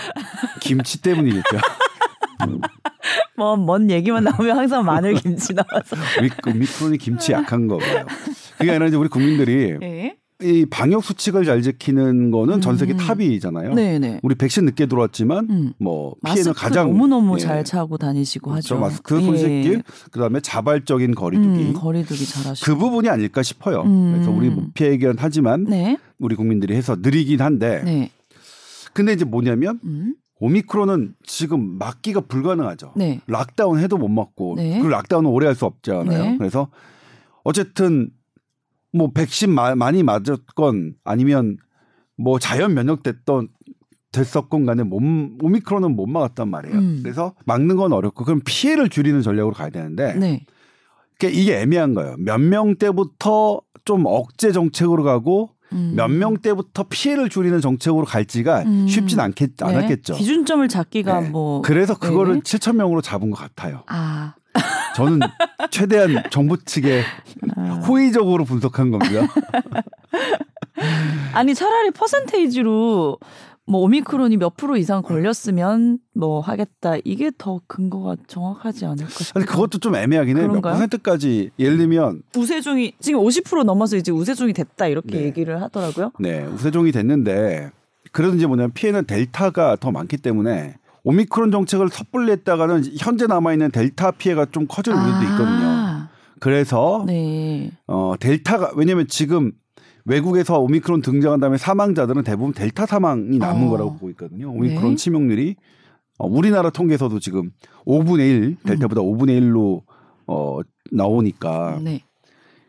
김치 0.60 1.00
때문이겠죠. 1.00 1.56
뭐 3.36 3.56
먼 3.56 3.90
얘기만 3.90 4.24
나오면 4.24 4.56
항상 4.56 4.84
마늘 4.84 5.14
김치 5.14 5.54
나와서. 5.54 5.96
오미- 6.18 6.48
오미크론이 6.54 6.98
김치 6.98 7.32
약한 7.32 7.66
거 7.68 7.78
봐요. 7.78 8.04
그게 8.58 8.70
아니라 8.70 8.86
이제 8.86 8.96
우리 8.96 9.08
국민들이 9.08 9.76
네. 9.78 10.16
이 10.40 10.66
방역 10.70 11.02
수칙을 11.02 11.44
잘 11.44 11.62
지키는 11.62 12.30
거는 12.30 12.60
전 12.60 12.76
세계 12.76 12.92
음. 12.92 12.96
top이잖아요. 12.96 13.74
네네. 13.74 14.20
우리 14.22 14.34
백신 14.36 14.66
늦게 14.66 14.86
들어왔지만 14.86 15.48
음. 15.50 15.72
뭐 15.80 16.14
피해는 16.24 16.52
가장 16.52 16.86
너무 16.92 17.08
너무 17.08 17.34
예. 17.36 17.38
잘 17.40 17.64
차고 17.64 17.98
다니시고 17.98 18.50
그렇죠. 18.52 18.76
하죠. 18.76 18.80
마스크, 18.80 19.20
손 19.20 19.34
예. 19.34 19.38
씻기, 19.38 19.82
그다음에 20.12 20.38
자발적인 20.40 21.16
거리두기. 21.16 21.48
음, 21.48 21.72
거리두기 21.72 22.24
잘하시고. 22.24 22.64
그 22.72 22.78
부분이 22.78 23.08
아닐까 23.08 23.42
싶어요. 23.42 23.82
음. 23.82 24.12
그래서 24.12 24.30
우리 24.30 24.48
뭐 24.48 24.66
피해긴 24.74 25.14
하지만 25.18 25.64
네. 25.64 25.98
우리 26.20 26.36
국민들이 26.36 26.76
해서 26.76 26.96
느리긴 27.00 27.40
한데 27.40 27.82
네. 27.84 28.10
근데 28.92 29.12
이제 29.14 29.24
뭐냐면 29.24 29.80
음. 29.84 30.14
오미크론은 30.40 31.14
지금 31.24 31.78
막기가 31.78 32.20
불가능하죠. 32.22 32.92
네. 32.96 33.20
lockdown 33.26 33.78
해도 33.80 33.96
못 33.98 34.08
막고 34.08 34.54
네. 34.56 34.72
그리고 34.74 34.88
lockdown은 34.88 35.28
오래 35.30 35.46
할 35.46 35.54
수 35.54 35.64
없잖아요. 35.66 36.22
네. 36.22 36.36
그래서 36.38 36.68
어쨌든 37.44 38.10
뭐 38.92 39.10
백신 39.12 39.50
마- 39.50 39.74
많이 39.74 40.02
맞았건 40.02 40.94
아니면 41.04 41.56
뭐 42.16 42.38
자연 42.38 42.74
면역 42.74 43.02
됐던 43.02 43.48
됐었건 44.12 44.64
간에 44.64 44.82
몸 44.84 45.36
오미크론은 45.42 45.94
못 45.94 46.06
막았단 46.06 46.48
말이에요. 46.48 46.78
음. 46.78 47.00
그래서 47.02 47.34
막는 47.44 47.76
건 47.76 47.92
어렵고 47.92 48.24
그럼 48.24 48.40
피해를 48.44 48.88
줄이는 48.88 49.22
전략으로 49.22 49.52
가야 49.54 49.70
되는데 49.70 50.14
네. 50.14 50.44
이게 51.22 51.60
애매한 51.60 51.94
거예요. 51.94 52.16
몇 52.18 52.38
명 52.40 52.76
때부터 52.76 53.60
좀 53.84 54.04
억제 54.06 54.52
정책으로 54.52 55.02
가고 55.02 55.50
음. 55.72 55.92
몇명 55.96 56.38
때부터 56.38 56.84
피해를 56.88 57.28
줄이는 57.28 57.60
정책으로 57.60 58.04
갈지가 58.04 58.62
음. 58.62 58.88
쉽진 58.88 59.20
않겠, 59.20 59.56
네. 59.56 59.64
않았겠죠. 59.64 60.14
기준점을 60.14 60.66
잡기가 60.68 61.20
네. 61.20 61.28
뭐. 61.28 61.62
그래서 61.62 61.98
그거를 61.98 62.34
네네. 62.34 62.42
7천 62.42 62.76
명으로 62.76 63.00
잡은 63.00 63.30
것 63.30 63.38
같아요. 63.38 63.82
아. 63.86 64.34
저는 64.96 65.20
최대한 65.70 66.22
정부 66.30 66.56
측에 66.64 67.02
아. 67.56 67.62
호의적으로 67.86 68.44
분석한 68.44 68.90
겁니다. 68.90 69.28
아니 71.34 71.54
차라리 71.54 71.90
퍼센테이지로 71.90 73.18
뭐 73.68 73.82
오미크론이 73.82 74.38
몇 74.38 74.56
프로 74.56 74.76
이상 74.76 75.02
걸렸으면 75.02 75.98
뭐 76.14 76.40
하겠다 76.40 76.96
이게 77.04 77.30
더 77.36 77.60
근거가 77.66 78.16
정확하지 78.26 78.86
않을까 78.86 79.10
싶어요. 79.10 79.32
아니 79.34 79.46
그것도 79.46 79.78
좀 79.78 79.94
애매하긴 79.94 80.38
해요. 80.38 80.48
몇? 80.48 80.62
퍼센트까지 80.62 81.50
예를 81.58 81.76
들면 81.76 82.22
우세종이 82.36 82.94
지금 82.98 83.20
50% 83.20 83.64
넘어서 83.64 83.96
이제 83.96 84.10
우세종이 84.10 84.54
됐다 84.54 84.86
이렇게 84.86 85.18
네. 85.18 85.24
얘기를 85.24 85.60
하더라고요. 85.60 86.12
네 86.18 86.44
우세종이 86.44 86.92
됐는데 86.92 87.70
그래도 88.10 88.36
이제 88.36 88.46
뭐냐면 88.46 88.72
피해는 88.72 89.04
델타가 89.04 89.76
더 89.76 89.90
많기 89.90 90.16
때문에 90.16 90.76
오미크론 91.04 91.50
정책을 91.50 91.90
섣불리 91.90 92.32
했다가는 92.32 92.84
현재 92.98 93.26
남아 93.26 93.52
있는 93.52 93.70
델타 93.70 94.12
피해가 94.12 94.46
좀 94.46 94.66
커질 94.66 94.94
우려도 94.94 95.22
있거든요. 95.24 95.66
아, 95.66 96.08
그래서 96.40 97.04
네. 97.06 97.70
어 97.86 98.14
델타가 98.18 98.72
왜냐면 98.76 99.06
지금 99.08 99.52
외국에서 100.08 100.58
오미크론 100.58 101.02
등장한 101.02 101.40
다음에 101.40 101.58
사망자들은 101.58 102.24
대부분 102.24 102.52
델타 102.52 102.86
사망이 102.86 103.38
남은 103.38 103.66
어. 103.66 103.70
거라고 103.70 103.92
보고 103.92 104.10
있거든요. 104.10 104.50
오미크론 104.50 104.90
네. 104.90 104.96
치명률이 104.96 105.56
어, 106.18 106.26
우리나라 106.26 106.70
통계에서도 106.70 107.18
지금 107.20 107.50
5분의 107.86 108.20
1 108.20 108.56
델타보다 108.64 109.02
5분의 109.02 109.40
1로 109.40 109.82
어 110.26 110.60
나오니까 110.90 111.80
네. 111.82 112.02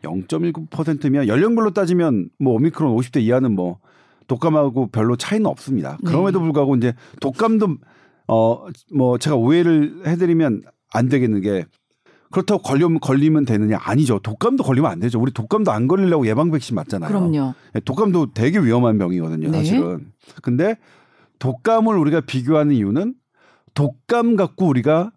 0.19%면 0.02 1.28
연령별로 1.28 1.72
따지면 1.72 2.30
뭐 2.38 2.54
오미크론 2.54 2.94
50대 2.96 3.20
이하는 3.22 3.52
뭐 3.54 3.78
독감하고 4.28 4.86
별로 4.88 5.16
차이는 5.16 5.46
없습니다. 5.46 5.98
네. 6.02 6.10
그럼에도 6.10 6.40
불구하고 6.40 6.76
이제 6.76 6.94
독감도 7.20 7.76
어 8.28 8.66
뭐 8.94 9.18
제가 9.18 9.34
오해를 9.36 10.02
해드리면 10.06 10.62
안 10.92 11.08
되겠는 11.08 11.40
게 11.40 11.64
그렇다고 12.32 12.62
걸리면 12.62 13.00
걸리면 13.00 13.44
되느냐 13.44 13.78
아니죠. 13.80 14.20
독감도 14.20 14.62
걸리면 14.62 14.90
안 14.90 15.00
되죠. 15.00 15.20
우리 15.20 15.32
독감도 15.32 15.72
안 15.72 15.88
걸리려고 15.88 16.26
예방 16.26 16.50
백신 16.50 16.76
맞잖아요. 16.76 17.08
그럼요. 17.08 17.54
예, 17.74 17.80
독감도 17.80 18.32
되게 18.34 18.58
위험한 18.58 18.98
병이거든요, 18.98 19.50
네. 19.50 19.58
사실은. 19.58 20.12
근데 20.42 20.76
독감을 21.40 21.96
우리가 21.96 22.20
비교하는 22.20 22.74
이유는 22.74 23.14
독감 23.74 24.36
갖고 24.36 24.66
우리가 24.66 25.12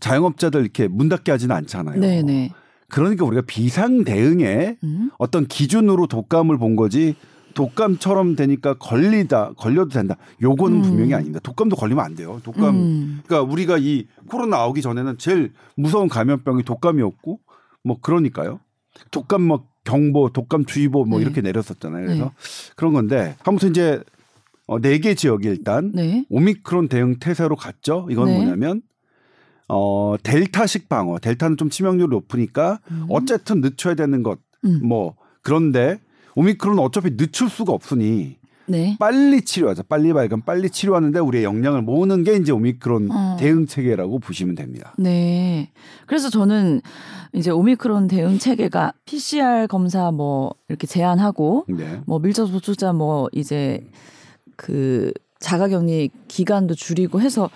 자영업자들 0.00 0.60
이렇게 0.60 0.88
문 0.88 1.08
닫게 1.08 1.30
하지는 1.30 1.54
않잖아요. 1.54 2.00
네네. 2.00 2.52
그러니까 2.88 3.24
우리가 3.24 3.42
비상 3.46 4.04
대응에 4.04 4.76
음. 4.82 5.10
어떤 5.18 5.46
기준으로 5.46 6.06
독감을 6.06 6.58
본 6.58 6.74
거지 6.76 7.14
독감처럼 7.54 8.36
되니까 8.36 8.74
걸리다 8.74 9.54
걸려도 9.56 9.90
된다. 9.90 10.16
요거는 10.42 10.78
음. 10.78 10.82
분명히 10.82 11.14
아닙니다. 11.14 11.40
독감도 11.42 11.76
걸리면 11.76 12.04
안 12.04 12.14
돼요. 12.14 12.40
독감 12.44 12.74
음. 12.74 13.20
그러니까 13.26 13.50
우리가 13.50 13.78
이 13.78 14.06
코로나 14.28 14.58
나오기 14.58 14.82
전에는 14.82 15.18
제일 15.18 15.52
무서운 15.76 16.08
감염병이 16.08 16.64
독감이었고 16.64 17.40
뭐 17.84 18.00
그러니까요. 18.00 18.60
독감 19.10 19.42
뭐 19.42 19.66
경보, 19.84 20.30
독감 20.30 20.66
주의보 20.66 21.04
뭐 21.04 21.18
네. 21.18 21.24
이렇게 21.24 21.40
내렸었잖아요. 21.40 22.06
그래서 22.06 22.24
네. 22.24 22.30
그런 22.76 22.92
건데 22.92 23.36
아무튼 23.44 23.70
이제 23.70 24.02
어, 24.66 24.78
네개 24.78 25.14
지역이 25.14 25.48
일단 25.48 25.92
네. 25.94 26.26
오미크론 26.28 26.88
대응 26.88 27.18
태세로 27.18 27.56
갔죠. 27.56 28.06
이건 28.10 28.26
네. 28.26 28.36
뭐냐면 28.36 28.82
어 29.66 30.16
델타식 30.22 30.88
방어. 30.88 31.18
델타는 31.18 31.56
좀 31.56 31.70
치명률이 31.70 32.10
높으니까 32.10 32.80
음. 32.90 33.06
어쨌든 33.08 33.60
늦춰야 33.60 33.94
되는 33.94 34.22
것. 34.22 34.38
음. 34.64 34.80
뭐 34.86 35.16
그런데 35.42 35.98
오미크론은 36.42 36.80
어차피 36.80 37.16
늦출 37.16 37.48
수가 37.50 37.72
없으니 37.72 38.36
네. 38.66 38.96
빨리 39.00 39.40
치료하자. 39.42 39.82
빨리 39.88 40.12
발견, 40.12 40.42
빨리 40.42 40.70
치료하는데 40.70 41.18
우리의 41.18 41.42
역량을 41.44 41.82
모으는 41.82 42.22
게 42.22 42.36
이제 42.36 42.52
오미크론 42.52 43.10
어. 43.10 43.36
대응 43.40 43.66
체계라고 43.66 44.20
보시면 44.20 44.54
됩니다. 44.54 44.92
네. 44.98 45.70
그래서 46.06 46.30
저는 46.30 46.80
이제 47.32 47.50
오미크론 47.50 48.06
대응 48.06 48.38
체계가 48.38 48.92
PCR 49.04 49.66
검사 49.68 50.12
뭐 50.12 50.54
이렇게 50.68 50.86
제한하고 50.86 51.64
네. 51.68 52.00
뭐 52.06 52.20
밀접 52.20 52.46
접촉자 52.52 52.92
뭐 52.92 53.28
이제 53.32 53.84
그 54.54 55.12
자가격리 55.40 56.10
기간도 56.28 56.74
줄이고 56.74 57.20
해서 57.20 57.50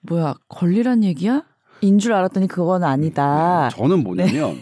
뭐야 0.00 0.34
걸리란 0.48 1.04
얘기야? 1.04 1.42
인 1.80 1.98
줄 1.98 2.14
알았더니 2.14 2.46
그건 2.48 2.84
아니다. 2.84 3.68
저는 3.72 4.02
뭐냐면 4.04 4.56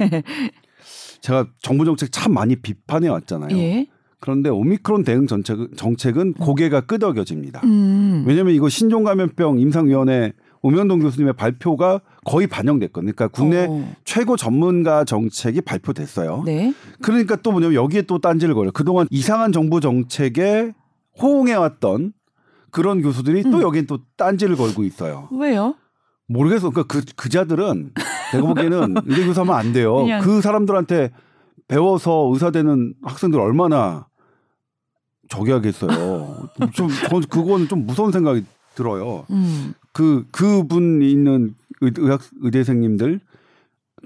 제가 1.23 1.47
정부 1.63 1.85
정책 1.85 2.13
참 2.13 2.35
많이 2.35 2.57
비판해 2.57 3.09
왔잖아요. 3.09 3.57
예. 3.57 3.87
그런데 4.21 4.51
오미크론 4.51 5.03
대응 5.03 5.27
정책은, 5.27 5.69
정책은 5.77 6.35
고개가 6.35 6.83
끄덕여집니다. 6.83 7.63
음. 7.65 8.25
왜냐하면 8.27 8.55
이거 8.55 8.69
신종 8.69 9.03
감염병 9.05 9.59
임상위원회 9.59 10.33
오명동 10.63 11.01
교수님의 11.01 11.35
발표가 11.35 12.01
거의 12.25 12.47
반영됐거든요. 12.47 13.13
그러니까 13.13 13.29
국내 13.29 13.67
어. 13.69 13.93
최고 14.05 14.37
전문가 14.37 15.05
정책이 15.05 15.63
발표됐어요. 15.63 16.45
네. 16.47 16.73
그러니까 17.03 17.35
또 17.37 17.51
뭐냐면 17.51 17.75
여기에 17.75 18.03
또 18.03 18.21
딴지를 18.21 18.55
걸요. 18.55 18.71
그동안 18.71 19.09
이상한 19.11 19.51
정부 19.51 19.81
정책에 19.81 20.73
호응해왔던 21.21 22.13
그런 22.71 23.03
교수들이 23.03 23.43
또 23.43 23.59
음. 23.59 23.63
여기엔 23.63 23.87
또 23.87 23.99
딴지를 24.17 24.55
걸고 24.55 24.85
있어요. 24.85 25.29
왜요? 25.33 25.75
모르겠어. 26.29 26.71
그러니까 26.71 26.95
그, 26.95 27.05
그자들은 27.17 27.93
내가 28.33 28.47
보기에는 28.49 28.95
의대 29.07 29.27
교사면 29.27 29.55
안 29.55 29.73
돼요. 29.73 29.97
그냥- 30.03 30.23
그 30.23 30.41
사람들한테 30.41 31.11
배워서 31.69 32.29
의사 32.33 32.51
되는 32.51 32.95
학생들 33.03 33.39
얼마나 33.41 34.07
저기 35.29 35.51
하겠어요. 35.51 36.49
좀, 36.73 36.89
저, 37.09 37.21
그거는 37.29 37.69
좀 37.69 37.87
무서운 37.87 38.13
생각이 38.13 38.45
들어요. 38.75 39.25
음. 39.31 39.73
그, 39.93 40.27
그분 40.31 41.03
있는 41.03 41.55
의, 41.81 41.93
의학, 41.97 42.21
의대생님들, 42.43 43.21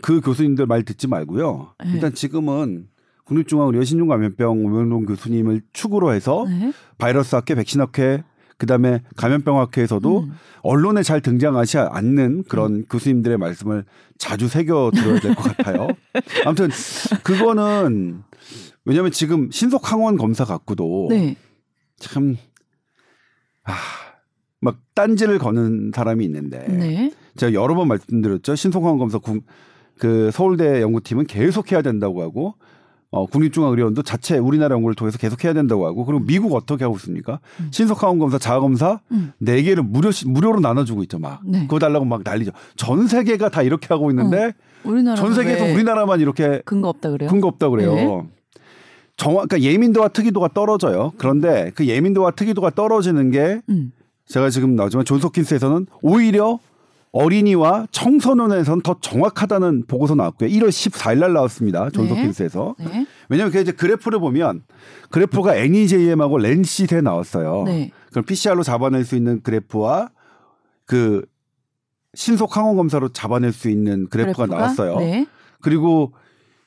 그 0.02 0.20
교수님들 0.20 0.66
말 0.66 0.82
듣지 0.84 1.08
말고요. 1.08 1.72
네. 1.84 1.92
일단 1.94 2.14
지금은 2.14 2.86
국립중앙의료 3.24 3.82
신종감염병 3.82 4.64
오명동 4.64 5.06
교수님을 5.06 5.62
축으로 5.72 6.12
해서 6.12 6.44
네. 6.48 6.72
바이러스 6.98 7.34
학회, 7.34 7.54
백신 7.56 7.80
학회, 7.80 8.22
그다음에 8.58 9.02
감염병 9.16 9.58
학회에서도 9.58 10.20
음. 10.20 10.32
언론에 10.62 11.02
잘 11.02 11.20
등장하지 11.20 11.78
않는 11.78 12.44
그런 12.48 12.84
교수님들의 12.86 13.36
말씀을 13.38 13.84
자주 14.18 14.48
새겨 14.48 14.92
들어야 14.94 15.20
될 15.20 15.34
것 15.34 15.56
같아요. 15.56 15.88
아무튼 16.46 16.70
그거는 17.22 18.22
왜냐하면 18.84 19.12
지금 19.12 19.50
신속 19.50 19.92
항원 19.92 20.16
검사 20.16 20.44
갖고도 20.44 21.08
네. 21.10 21.36
참 21.98 22.36
아, 23.64 23.74
막 24.60 24.78
딴지를 24.94 25.38
거는 25.38 25.90
사람이 25.94 26.24
있는데 26.24 26.66
네. 26.68 27.12
제가 27.36 27.52
여러 27.52 27.74
번 27.74 27.88
말씀드렸죠. 27.88 28.54
신속 28.54 28.82
항원 28.84 28.98
검사 28.98 29.18
국, 29.18 29.44
그 29.98 30.30
서울대 30.32 30.80
연구팀은 30.80 31.26
계속 31.26 31.72
해야 31.72 31.82
된다고 31.82 32.22
하고 32.22 32.54
어, 33.10 33.26
국립중앙의료원도 33.26 34.02
자체 34.02 34.38
우리나라 34.38 34.74
연구를 34.74 34.94
통해서 34.94 35.16
계속 35.18 35.44
해야 35.44 35.52
된다고 35.52 35.86
하고 35.86 36.04
그리고 36.04 36.24
미국 36.24 36.54
어떻게 36.54 36.84
하고 36.84 36.96
있습니까? 36.96 37.40
음. 37.60 37.68
신속 37.70 38.02
항원 38.02 38.18
검사, 38.18 38.38
자가 38.38 38.60
검사 38.60 39.00
음. 39.12 39.32
네 39.38 39.62
개를 39.62 39.82
무료 39.82 40.10
무료로 40.26 40.60
나눠주고 40.60 41.02
있죠. 41.04 41.18
막 41.18 41.40
네. 41.44 41.60
그거 41.62 41.78
달라고 41.78 42.04
막 42.04 42.22
난리죠. 42.24 42.52
전 42.76 43.06
세계가 43.06 43.48
다 43.48 43.62
이렇게 43.62 43.86
하고 43.88 44.10
있는데 44.10 44.52
우리나라 44.84 45.16
전 45.16 45.34
세계에서 45.34 45.64
우리나라만 45.72 46.20
이렇게 46.20 46.62
근거 46.64 46.88
없다 46.88 47.10
그래요? 47.10 47.30
근거 47.30 47.48
없다 47.48 47.68
그래요. 47.68 47.94
네. 47.94 48.06
정확 49.16 49.48
그러니까 49.48 49.60
예민도와 49.60 50.08
특이도가 50.08 50.48
떨어져요. 50.48 51.12
그런데 51.16 51.70
그 51.74 51.86
예민도와 51.86 52.32
특이도가 52.32 52.70
떨어지는 52.70 53.30
게 53.30 53.62
음. 53.68 53.92
제가 54.26 54.50
지금 54.50 54.74
나오지만 54.74 55.04
존스홉킨스에서는 55.04 55.86
오히려 56.02 56.58
어린이와 57.16 57.86
청소년에서는 57.92 58.82
더 58.82 58.96
정확하다는 59.00 59.86
보고서 59.86 60.14
나왔고요. 60.14 60.50
1월 60.50 60.68
14일 60.68 61.18
날 61.20 61.32
나왔습니다. 61.32 61.88
존스홉킨스에서. 61.88 62.76
네. 62.78 63.06
왜냐하면 63.30 63.52
그 63.52 63.60
이제 63.60 63.72
그래프를 63.72 64.20
보면 64.20 64.64
그래프가 65.10 65.56
NEJM하고 65.56 66.36
렌시트에 66.36 67.00
나왔어요. 67.00 67.64
네. 67.64 67.90
그럼 68.10 68.24
PCR로 68.26 68.62
잡아낼 68.62 69.04
수 69.04 69.16
있는 69.16 69.40
그래프와 69.42 70.10
그 70.84 71.24
신속 72.12 72.54
항원 72.54 72.76
검사로 72.76 73.08
잡아낼 73.08 73.52
수 73.52 73.70
있는 73.70 74.08
그래프가, 74.08 74.46
나왔어요. 74.46 74.98
네. 74.98 75.26
그리고 75.62 76.12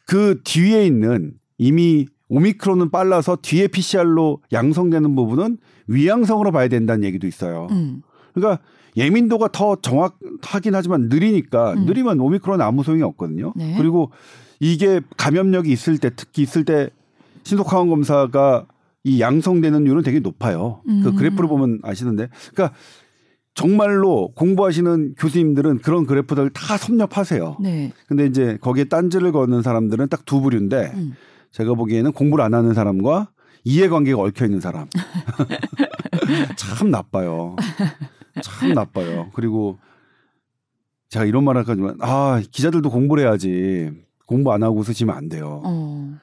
그 0.07 0.41
뒤에 0.43 0.83
있는 0.83 1.33
이미 1.59 2.07
오미크론은 2.29 2.89
빨라서 2.89 3.37
뒤에 3.41 3.67
PCR로 3.67 4.41
양성되는 4.51 5.15
부분은 5.15 5.57
위양성으로 5.87 6.51
봐야 6.51 6.67
된다는 6.67 7.03
얘기도 7.03 7.27
있어요. 7.27 7.67
음. 7.71 8.01
그러니까 8.33 8.61
예민도가 8.97 9.49
더 9.51 9.75
정확하긴 9.81 10.75
하지만 10.75 11.09
느리니까 11.09 11.73
음. 11.73 11.85
느리면 11.85 12.19
오미크론은 12.19 12.63
아무 12.65 12.83
소용이 12.83 13.03
없거든요. 13.03 13.53
네. 13.55 13.75
그리고 13.77 14.11
이게 14.59 15.01
감염력이 15.17 15.71
있을 15.71 15.97
때 15.97 16.09
특히 16.15 16.41
있을 16.41 16.65
때 16.65 16.89
신속항원 17.43 17.89
검사가 17.89 18.65
이 19.03 19.21
양성되는 19.21 19.83
률은 19.85 20.03
되게 20.03 20.19
높아요. 20.19 20.81
그 20.85 21.09
음. 21.09 21.15
그래프를 21.15 21.47
보면 21.47 21.79
아시는데, 21.83 22.27
그러니까 22.53 22.75
정말로 23.53 24.31
공부하시는 24.35 25.15
교수님들은 25.17 25.79
그런 25.79 26.05
그래프들 26.05 26.49
다 26.49 26.77
섭렵하세요. 26.77 27.57
네. 27.61 27.93
근데 28.07 28.25
이제 28.25 28.57
거기에 28.61 28.85
딴지를 28.85 29.31
거는 29.31 29.61
사람들은 29.61 30.09
딱 30.09 30.21
두 30.25 30.41
부류인데 30.41 30.91
음. 30.95 31.15
제가 31.51 31.73
보기에는 31.73 32.11
공부를 32.11 32.43
안 32.43 32.53
하는 32.53 32.73
사람과 32.73 33.29
이해관계가 33.63 34.21
얽혀 34.21 34.45
있는 34.45 34.59
사람 34.59 34.87
참 36.55 36.91
나빠요. 36.91 37.55
참 38.43 38.73
나빠요. 38.73 39.29
그리고 39.33 39.79
제가 41.09 41.25
이런 41.25 41.43
말 41.43 41.57
할까지만 41.57 41.97
아 42.01 42.41
기자들도 42.51 42.89
공부를 42.89 43.23
해야지 43.23 43.91
공부 44.25 44.53
안 44.53 44.63
하고 44.63 44.83
쓰시면 44.83 45.15
안 45.15 45.27
돼요. 45.29 45.61
어. 45.63 46.13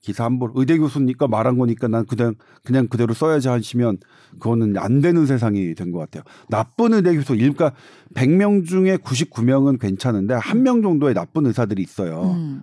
기사 0.00 0.24
한번 0.24 0.52
의대 0.54 0.78
교수니까 0.78 1.26
말한 1.26 1.58
거니까 1.58 1.88
난 1.88 2.06
그냥 2.06 2.34
그냥 2.62 2.86
그대로 2.86 3.12
써야지 3.12 3.48
하시면 3.48 3.98
그거는 4.38 4.76
안 4.78 5.00
되는 5.00 5.26
세상이 5.26 5.74
된 5.74 5.90
것 5.90 5.98
같아요. 5.98 6.22
나쁜 6.48 6.92
의대 6.94 7.12
교수 7.16 7.34
일가 7.34 7.72
100명 8.14 8.64
중에 8.66 8.98
99명은 8.98 9.80
괜찮은데 9.80 10.34
한 10.34 10.62
명 10.62 10.80
정도의 10.82 11.14
나쁜 11.14 11.46
의사들이 11.46 11.82
있어요. 11.82 12.34
음. 12.36 12.62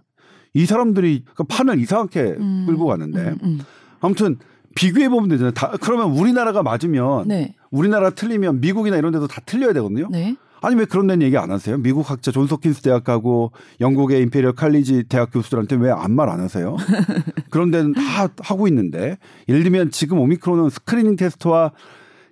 이 0.54 0.66
사람들이 0.66 1.26
그 1.36 1.44
판을 1.44 1.80
이상하게 1.80 2.22
음. 2.40 2.64
끌고 2.68 2.86
가는데 2.86 3.20
음, 3.32 3.40
음. 3.44 3.60
아무튼 4.00 4.38
비교해 4.76 5.10
보면 5.10 5.28
되잖아요. 5.28 5.52
다 5.54 5.74
그러면 5.82 6.12
우리나라가 6.18 6.64
맞으면 6.64 7.28
네. 7.28 7.56
우리나라 7.74 8.12
틀리면 8.12 8.62
미국이나 8.62 8.98
이런 8.98 9.12
데도 9.12 9.28
다 9.28 9.42
틀려야 9.46 9.74
되거든요. 9.74 10.08
네. 10.12 10.36
아니 10.62 10.76
왜 10.76 10.86
그런 10.86 11.08
데는 11.08 11.26
얘기 11.26 11.36
안 11.38 11.52
하세요? 11.52 11.76
미국 11.78 12.10
학자 12.10 12.32
존스 12.32 12.54
홉킨스 12.54 12.84
대학하고 12.84 13.52
영국의 13.82 14.22
임페리얼 14.22 14.54
칼리지 14.54 15.06
대학 15.10 15.32
교수들한테 15.32 15.76
왜 15.76 15.90
아무 15.92 16.14
말 16.14 16.29
안 16.29 16.40
하세요? 16.40 16.78
그런 17.50 17.72
데는 17.72 17.94
다 17.94 18.30
하고 18.40 18.68
있는데 18.70 19.18
예를 19.50 19.64
들면 19.64 19.92
지금 19.92 20.20
오미크론은 20.20 20.70
screening 20.70 21.18
test와 21.18 21.72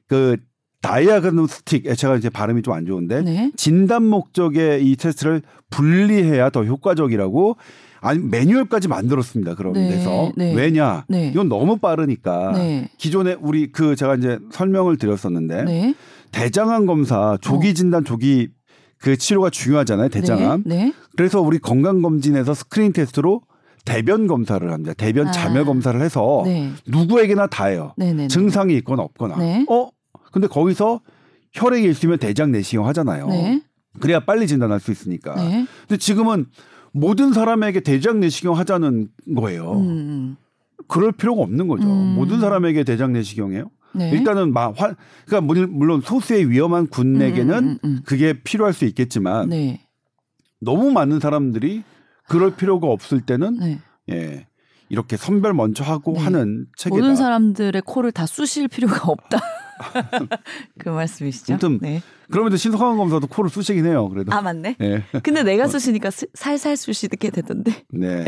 그 0.08 0.38
diagnostic 0.82 1.94
제가 1.96 2.16
이제 2.16 2.30
발음이 2.30 2.62
좀 2.62 2.74
안 2.74 2.86
좋은데 2.86 3.22
네. 3.22 3.52
진단 3.58 4.04
목적의 4.06 4.86
이 4.86 4.96
테스트를 4.96 5.42
분리해야 5.70 6.52
더 6.52 6.64
효과적이라고 6.64 7.58
아니 8.02 8.20
매뉴얼까지 8.20 8.88
만들었습니다. 8.88 9.56
그런 9.56 9.74
네, 9.74 9.90
데서 9.90 10.32
네. 10.36 10.54
왜냐 10.56 11.06
네. 11.08 11.30
이건 11.30 11.48
너무 11.50 11.78
빠르니까 11.78 12.52
네. 12.54 12.90
기존에 12.98 13.38
우리 13.40 13.72
그 13.72 13.96
제가 13.96 14.16
이제 14.16 14.40
설명을 14.52 14.98
드렸었는데 14.98 15.64
네. 15.64 15.96
대장암 16.32 16.88
검사 16.88 17.38
조기 17.42 17.76
진단 17.76 18.04
조기 18.04 18.50
그 18.98 19.18
치료가 19.18 19.52
중요하잖아요 19.52 20.10
대장암 20.10 20.64
네. 20.66 20.86
네. 20.86 20.94
그래서 21.16 21.42
우리 21.42 21.60
건강 21.60 22.02
검진에서 22.02 22.56
스크린 22.56 22.92
테스트로 22.92 23.42
대변 23.86 24.26
검사를 24.28 24.72
합니다 24.72 24.94
대변 24.94 25.28
아. 25.28 25.32
자멸 25.32 25.66
검사를 25.66 26.00
해서 26.02 26.42
네. 26.46 26.72
누구에게나 26.88 27.48
다 27.48 27.66
해요. 27.66 27.94
증상이 28.30 28.76
있거나 28.78 29.04
없거나 29.04 29.38
네. 29.38 29.66
어 29.70 29.90
근데 30.32 30.48
거기서 30.48 31.02
혈액이 31.54 31.88
있으면 31.90 32.18
대장 32.18 32.52
내시경 32.52 32.88
하잖아요 32.88 33.28
네. 33.28 33.62
그래야 34.00 34.22
빨리 34.22 34.48
진단할 34.48 34.80
수 34.80 34.92
있으니까 34.92 35.36
네. 35.36 35.68
근데 35.88 35.98
지금은 36.00 36.48
모든 36.92 37.34
사람에게 37.34 37.80
대장 37.82 38.20
내시경 38.20 38.58
하자는 38.58 39.10
거예요 39.36 39.74
음. 39.80 40.36
그럴 40.88 41.12
필요가 41.12 41.42
없는 41.44 41.68
거죠 41.68 41.88
음. 41.88 42.16
모든 42.16 42.40
사람에게 42.40 42.84
대장 42.84 43.14
내시경해요 43.14 43.70
네. 43.94 44.10
일단은 44.12 44.54
막 44.54 44.74
화, 44.80 44.94
그러니까 45.26 45.42
물- 45.42 45.68
물론 45.68 46.02
소수의 46.02 46.50
위험한 46.50 46.88
군에게는 46.88 47.58
음, 47.58 47.64
음, 47.64 47.78
음, 47.84 47.90
음. 47.98 48.02
그게 48.06 48.42
필요할 48.42 48.74
수 48.74 48.86
있겠지만 48.86 49.50
네. 49.50 49.82
너무 50.60 50.92
많은 50.92 51.20
사람들이 51.20 51.84
그럴 52.28 52.56
필요가 52.56 52.88
없을 52.88 53.22
때는 53.22 53.60
네. 53.60 53.80
예 54.12 54.48
이렇게 54.90 55.18
선별 55.18 55.54
먼저 55.54 55.84
하고 55.84 56.14
네. 56.14 56.20
하는 56.22 56.66
체계다. 56.78 57.02
모든 57.02 57.16
사람들의 57.16 57.82
코를 57.86 58.12
다 58.12 58.26
쑤실 58.26 58.68
필요가 58.68 59.10
없다. 59.12 59.40
그 60.80 60.90
말씀이시죠? 60.90 61.54
아무튼 61.54 61.80
네. 61.82 62.02
그럼에도 62.30 62.58
신속한 62.58 62.98
검사도 62.98 63.28
코를 63.28 63.50
쑤시긴 63.50 63.86
해요. 63.86 64.08
그래도 64.10 64.32
아 64.34 64.42
맞네. 64.42 64.78
예 64.82 65.04
근데 65.24 65.44
내가 65.44 65.68
쑤시니까 65.68 66.10
스- 66.12 66.28
살살 66.34 66.78
쑤시게 66.78 67.30
되던데. 67.30 67.84
네. 67.90 68.26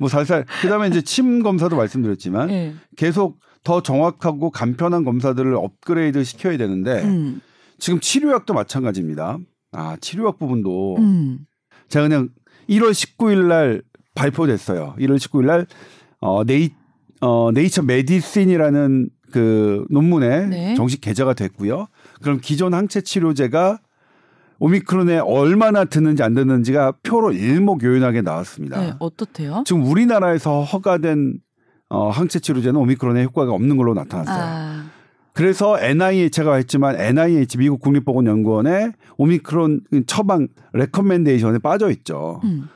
뭐 0.00 0.08
살살 0.08 0.44
그다음에 0.62 0.88
이제 0.88 1.00
침 1.02 1.42
검사도 1.42 1.76
말씀드렸지만 1.76 2.48
네. 2.48 2.74
계속 2.96 3.38
더 3.62 3.82
정확하고 3.82 4.50
간편한 4.50 5.04
검사들을 5.04 5.54
업그레이드 5.54 6.22
시켜야 6.24 6.56
되는데 6.56 7.02
음. 7.02 7.40
지금 7.78 8.00
치료약도 8.00 8.54
마찬가지입니다. 8.54 9.38
아 9.72 9.96
치료약 10.00 10.38
부분도 10.38 10.96
음. 10.98 11.38
제가 11.88 12.08
그냥 12.08 12.28
1월 12.68 12.90
19일 12.90 13.46
날 13.46 13.82
발표됐어요. 14.14 14.96
1월 14.98 15.16
19일 15.16 15.46
날 15.46 15.66
어, 16.20 16.44
네이 16.44 16.70
어, 17.20 17.50
네이처 17.52 17.82
메디신이라는 17.82 19.08
그 19.36 19.84
논문에 19.90 20.46
네. 20.46 20.74
정식 20.76 21.02
게재가 21.02 21.34
됐고요. 21.34 21.88
그럼 22.22 22.38
기존 22.42 22.72
항체 22.72 23.02
치료제가 23.02 23.80
오미크론에 24.58 25.18
얼마나 25.18 25.84
드는지 25.84 26.22
안 26.22 26.32
드는지가 26.32 26.94
표로 27.02 27.32
일목요연하게 27.32 28.22
나왔습니다. 28.22 28.80
네. 28.80 28.94
어떻대요? 28.98 29.62
지금 29.66 29.84
우리나라에서 29.84 30.62
허가된 30.62 31.38
어, 31.90 32.08
항체 32.08 32.38
치료제는 32.38 32.80
오미크론에 32.80 33.24
효과가 33.24 33.52
없는 33.52 33.76
걸로 33.76 33.92
나타났어요. 33.92 34.42
아. 34.42 34.84
그래서 35.34 35.78
NIH 35.78 36.30
제가 36.30 36.54
했지만 36.54 36.98
NIH 36.98 37.58
미국 37.58 37.82
국립보건연구원의 37.82 38.94
오미크론 39.18 39.82
처방 40.06 40.48
recommendation에 40.72 41.58
빠져 41.58 41.90
있죠. 41.90 42.40
음. 42.44 42.70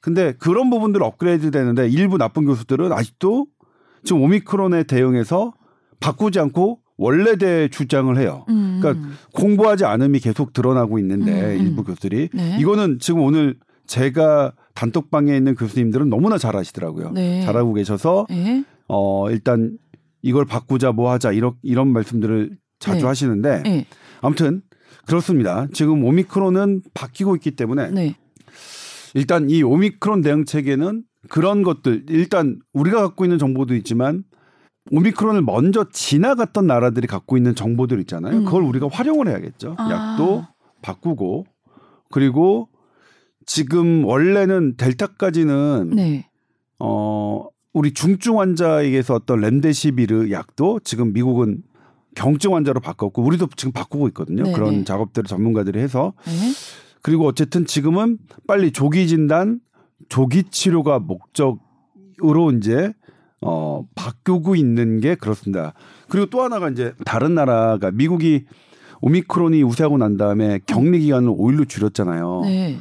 근데 0.00 0.32
그런 0.38 0.70
부분들 0.70 1.02
업그레이드 1.02 1.50
되는데 1.50 1.86
일부 1.90 2.16
나쁜 2.16 2.46
교수들은 2.46 2.90
아직도 2.90 3.48
지금 4.02 4.22
오미크론에 4.22 4.84
대응해서 4.84 5.52
바꾸지 6.00 6.38
않고 6.38 6.80
원래대로 6.98 7.68
주장을 7.68 8.16
해요. 8.18 8.44
음. 8.48 8.78
그러니까 8.80 9.08
공부하지 9.32 9.84
않음이 9.84 10.18
계속 10.20 10.52
드러나고 10.52 10.98
있는데 10.98 11.32
음, 11.32 11.60
음. 11.60 11.66
일부 11.66 11.84
교수들이 11.84 12.30
네. 12.32 12.56
이거는 12.60 12.98
지금 13.00 13.20
오늘 13.22 13.56
제가 13.86 14.52
단톡방에 14.74 15.36
있는 15.36 15.54
교수님들은 15.54 16.08
너무나 16.08 16.38
잘 16.38 16.56
아시더라고요. 16.56 17.10
네. 17.12 17.42
잘하고 17.44 17.74
계셔서 17.74 18.26
네. 18.30 18.64
어 18.88 19.30
일단 19.30 19.76
이걸 20.22 20.44
바꾸자 20.44 20.92
뭐 20.92 21.10
하자 21.10 21.32
이런 21.32 21.54
이런 21.62 21.92
말씀들을 21.92 22.56
자주 22.78 23.02
네. 23.02 23.06
하시는데 23.06 23.62
네. 23.62 23.86
아무튼 24.20 24.62
그렇습니다. 25.06 25.68
지금 25.72 26.04
오미크론은 26.04 26.82
바뀌고 26.94 27.36
있기 27.36 27.52
때문에 27.52 27.90
네. 27.90 28.16
일단 29.14 29.48
이 29.48 29.62
오미크론 29.62 30.22
대응 30.22 30.44
체계는 30.44 31.04
그런 31.28 31.62
것들 31.62 32.04
일단 32.08 32.58
우리가 32.72 33.02
갖고 33.02 33.24
있는 33.24 33.38
정보도 33.38 33.74
있지만 33.76 34.24
오미크론을 34.90 35.42
먼저 35.42 35.86
지나갔던 35.90 36.66
나라들이 36.66 37.06
갖고 37.06 37.36
있는 37.36 37.54
정보들 37.54 38.00
있잖아요. 38.00 38.38
음. 38.38 38.44
그걸 38.44 38.62
우리가 38.62 38.88
활용을 38.90 39.28
해야겠죠. 39.28 39.74
아. 39.78 39.90
약도 39.90 40.44
바꾸고 40.82 41.46
그리고 42.10 42.68
지금 43.46 44.04
원래는 44.04 44.76
델타까지는 44.76 45.90
네. 45.94 46.28
어 46.78 47.46
우리 47.72 47.92
중증 47.92 48.38
환자에게서 48.38 49.14
어떤 49.14 49.40
렘데시비르 49.40 50.30
약도 50.30 50.80
지금 50.80 51.12
미국은 51.12 51.62
경증 52.14 52.54
환자로 52.54 52.80
바꿨고 52.80 53.22
우리도 53.22 53.48
지금 53.56 53.72
바꾸고 53.72 54.08
있거든요. 54.08 54.44
네, 54.44 54.52
그런 54.52 54.78
네. 54.78 54.84
작업들을 54.84 55.26
전문가들이 55.26 55.78
해서 55.78 56.14
네. 56.24 56.32
그리고 57.02 57.26
어쨌든 57.26 57.66
지금은 57.66 58.18
빨리 58.46 58.72
조기 58.72 59.06
진단, 59.06 59.60
조기 60.08 60.44
치료가 60.44 60.98
목적으로 60.98 62.50
이제 62.56 62.92
어 63.46 63.86
바꾸고 63.94 64.56
있는 64.56 65.00
게 65.00 65.14
그렇습니다. 65.14 65.72
그리고 66.08 66.26
또 66.26 66.42
하나가 66.42 66.68
이제 66.68 66.92
다른 67.04 67.34
나라가 67.34 67.90
미국이 67.90 68.44
오미크론이 69.00 69.62
우세하고 69.62 69.98
난 69.98 70.16
다음에 70.16 70.58
격리 70.66 71.00
기간을 71.00 71.30
5일로 71.30 71.68
줄였잖아요. 71.68 72.40
네. 72.44 72.78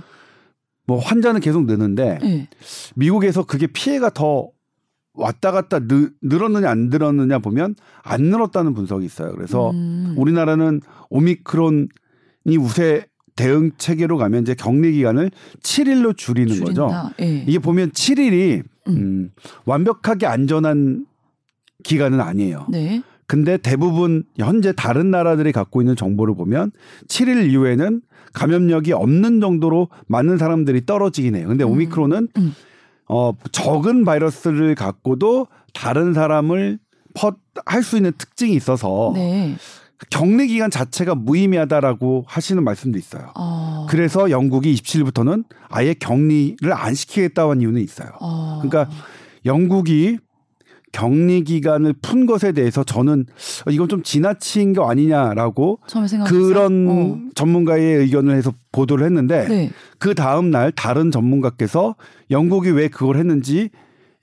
뭐 0.87 0.99
환자는 0.99 1.41
계속 1.41 1.65
느는데 1.65 2.19
네. 2.21 2.47
미국에서 2.95 3.43
그게 3.43 3.67
피해가 3.67 4.11
더 4.11 4.49
왔다 5.13 5.51
갔다 5.51 5.79
느, 5.79 6.09
늘었느냐 6.21 6.69
안 6.69 6.89
늘었느냐 6.89 7.39
보면 7.39 7.75
안 8.03 8.23
늘었다는 8.23 8.73
분석이 8.73 9.05
있어요. 9.05 9.33
그래서 9.33 9.71
음. 9.71 10.15
우리나라는 10.17 10.81
오미크론이 11.09 11.87
우세 12.59 13.05
대응 13.35 13.71
체계로 13.77 14.17
가면 14.17 14.43
이제 14.43 14.55
격리 14.55 14.93
기간을 14.93 15.31
7일로 15.61 16.15
줄이는 16.15 16.59
거죠. 16.59 16.73
줄인다. 16.73 17.13
예. 17.21 17.43
이게 17.47 17.59
보면 17.59 17.91
7일이 17.91 18.63
음, 18.87 19.31
완벽하게 19.65 20.25
안전한 20.25 21.05
기간은 21.83 22.19
아니에요. 22.21 22.67
네. 22.69 23.01
근데 23.27 23.57
대부분 23.57 24.23
현재 24.37 24.71
다른 24.71 25.09
나라들이 25.11 25.51
갖고 25.51 25.81
있는 25.81 25.95
정보를 25.95 26.35
보면 26.35 26.71
7일 27.07 27.49
이후에는 27.49 28.01
감염력이 28.33 28.91
없는 28.91 29.39
정도로 29.41 29.89
많은 30.07 30.37
사람들이 30.37 30.85
떨어지긴 30.85 31.35
해요. 31.35 31.47
근데 31.47 31.63
음. 31.63 31.71
오미크론은 31.71 32.27
음. 32.37 32.55
어 33.07 33.33
적은 33.51 34.03
바이러스를 34.05 34.75
갖고도 34.75 35.47
다른 35.73 36.13
사람을 36.13 36.79
할 37.65 37.83
수 37.83 37.95
있는 37.95 38.11
특징이 38.17 38.53
있어서 38.55 39.11
네. 39.15 39.55
격리 40.09 40.47
기간 40.47 40.69
자체가 40.69 41.15
무의미하다라고 41.15 42.25
하시는 42.27 42.61
말씀도 42.63 42.97
있어요. 42.97 43.31
어. 43.35 43.54
그래서 43.87 44.29
영국이 44.29 44.73
27일부터는 44.75 45.45
아예 45.69 45.93
격리를 45.93 46.71
안 46.73 46.93
시키겠다는 46.93 47.61
이유는 47.61 47.81
있어요. 47.81 48.09
어. 48.19 48.61
그러니까 48.61 48.91
영국이 49.45 50.17
격리 50.95 51.43
기간을 51.43 51.93
푼 52.01 52.25
것에 52.25 52.53
대해서 52.53 52.85
저는 52.85 53.25
이건 53.69 53.89
좀 53.89 54.01
지나친 54.01 54.71
거 54.71 54.89
아니냐라고. 54.89 55.79
그런 56.25 56.87
어. 56.87 57.19
전문가의 57.35 57.97
의견을 57.97 58.35
해서 58.35 58.53
보도를 58.71 59.05
했는데 59.05 59.45
네. 59.47 59.71
그 59.99 60.15
다음 60.15 60.51
날 60.51 60.71
다른 60.71 61.11
전문가께서 61.11 61.95
영국이 62.31 62.69
왜 62.69 62.87
그걸 62.87 63.17
했는지 63.17 63.69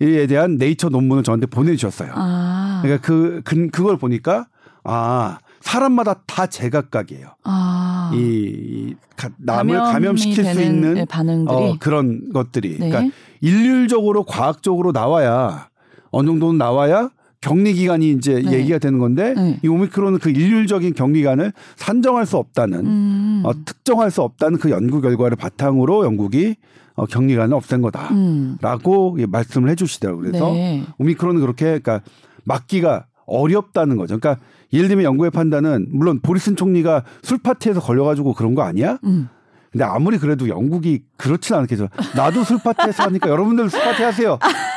에 0.00 0.26
대한 0.26 0.56
네이처 0.56 0.88
논문을 0.88 1.22
저한테 1.22 1.46
보내주셨어요. 1.46 2.12
아. 2.14 2.80
그러니까 2.82 3.06
그, 3.06 3.42
그 3.44 3.68
그걸 3.68 3.98
보니까 3.98 4.46
아 4.82 5.38
사람마다 5.60 6.22
다 6.26 6.46
제각각이에요. 6.46 7.28
아. 7.44 7.91
아. 8.10 8.14
이, 8.14 8.94
남을 9.38 9.78
감염시킬 9.78 10.44
수 10.44 10.62
있는 10.62 10.94
네, 10.94 11.04
반응들이 11.04 11.56
어, 11.56 11.76
그런 11.78 12.32
것들이 12.32 12.78
네. 12.78 12.88
그러니까 12.90 13.14
일률적으로 13.40 14.24
과학적으로 14.24 14.92
나와야 14.92 15.68
어느 16.10 16.26
정도는 16.26 16.58
나와야 16.58 17.10
격리 17.40 17.74
기간이 17.74 18.12
이제 18.12 18.40
네. 18.40 18.52
얘기가 18.52 18.78
되는 18.78 18.98
건데 18.98 19.34
네. 19.34 19.58
이 19.62 19.68
오미크론은 19.68 20.20
그 20.20 20.30
일률적인 20.30 20.94
격리 20.94 21.20
기간을 21.20 21.52
산정할 21.76 22.24
수 22.24 22.36
없다는 22.36 22.86
음. 22.86 23.42
어, 23.44 23.52
특정할 23.64 24.10
수 24.10 24.22
없다는 24.22 24.58
그 24.58 24.70
연구 24.70 25.00
결과를 25.00 25.36
바탕으로 25.36 26.04
영국이 26.04 26.54
어, 26.94 27.06
격리 27.06 27.28
기간을 27.28 27.54
없앤 27.54 27.82
거다. 27.82 28.08
음. 28.12 28.58
라고 28.60 29.16
예, 29.18 29.26
말씀을 29.26 29.70
해주시더라고요. 29.70 30.24
그래서 30.24 30.52
네. 30.52 30.84
오미크론은 30.98 31.40
그렇게 31.40 31.64
그러니까 31.64 32.02
막기가 32.44 33.06
어렵다는 33.26 33.96
거죠. 33.96 34.18
그러니까 34.18 34.44
예를 34.72 34.88
들면 34.88 35.04
영국의 35.04 35.30
판단은 35.30 35.88
물론 35.90 36.20
보리슨 36.20 36.56
총리가 36.56 37.04
술 37.22 37.38
파티에서 37.38 37.80
걸려가지고 37.80 38.34
그런 38.34 38.54
거 38.54 38.62
아니야? 38.62 38.98
음. 39.04 39.28
근데 39.70 39.84
아무리 39.84 40.18
그래도 40.18 40.48
영국이 40.48 41.02
그렇진 41.16 41.56
않겠죠. 41.56 41.88
나도 42.14 42.44
술 42.44 42.58
파티에서 42.58 43.04
하니까 43.04 43.30
여러분들 43.30 43.70
술 43.70 43.80
파티 43.80 44.02
하세요. 44.02 44.38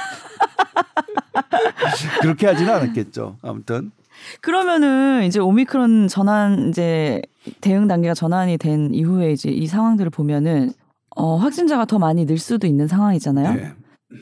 그렇게 2.22 2.48
하지는 2.48 2.74
않았겠죠. 2.74 3.38
아무튼 3.42 3.92
그러면은 4.42 5.24
이제 5.24 5.40
오미크론 5.40 6.08
전환 6.08 6.70
이제 6.70 7.22
대응 7.62 7.88
단계가 7.88 8.14
전환이 8.14 8.58
된 8.58 8.94
이후에 8.94 9.32
이제 9.32 9.50
이 9.50 9.68
상황들을 9.68 10.10
보면은 10.12 10.72
어, 11.16 11.38
확진자가 11.38 11.86
더 11.86 12.00
많이 12.00 12.26
늘 12.26 12.38
수도 12.38 12.68
있는 12.68 12.88
상황이잖아요. 12.88 13.54
네. 13.54 13.74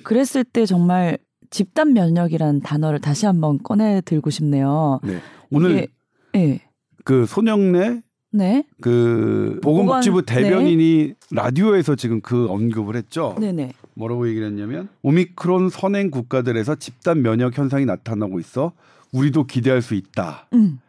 그랬을 0.03 0.43
때 0.43 0.65
정말 0.65 1.17
집단 1.53 1.93
면역이라는 1.93 2.61
단어를 2.61 2.99
다시 2.99 3.27
한번 3.27 3.59
꺼내 3.61 4.01
들고 4.03 4.31
싶네요. 4.31 4.99
네. 5.03 5.19
오늘 5.51 5.71
이게- 5.71 5.87
네. 6.33 6.61
그 7.05 7.27
손영래 7.27 8.01
네. 8.31 8.63
그 8.81 9.59
보건복지부 9.61 10.21
보건- 10.21 10.25
네. 10.25 10.41
대변인이 10.49 11.13
라디오에서 11.31 11.95
지금 11.95 12.21
그 12.21 12.47
언급을 12.49 12.95
했죠. 12.95 13.35
네네. 13.39 13.73
뭐라고 13.93 14.27
얘기를 14.27 14.47
했냐면 14.47 14.89
오미크론 15.03 15.69
선행 15.69 16.09
국가들에서 16.09 16.73
집단 16.75 17.21
면역 17.21 17.55
현상이 17.55 17.85
나타나고 17.85 18.39
있어 18.39 18.71
우리도 19.11 19.45
기대할 19.45 19.83
수 19.83 19.93
있다. 19.93 20.47
음. 20.53 20.79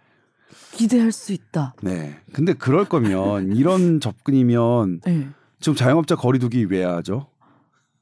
기대할 0.72 1.12
수 1.12 1.34
있다. 1.34 1.74
네. 1.82 2.14
근데 2.32 2.54
그럴 2.54 2.86
거면 2.86 3.54
이런 3.54 4.00
접근이면 4.00 5.00
네. 5.04 5.28
지금 5.60 5.76
자영업자 5.76 6.16
거리두기 6.16 6.64
왜 6.70 6.82
하죠? 6.84 7.26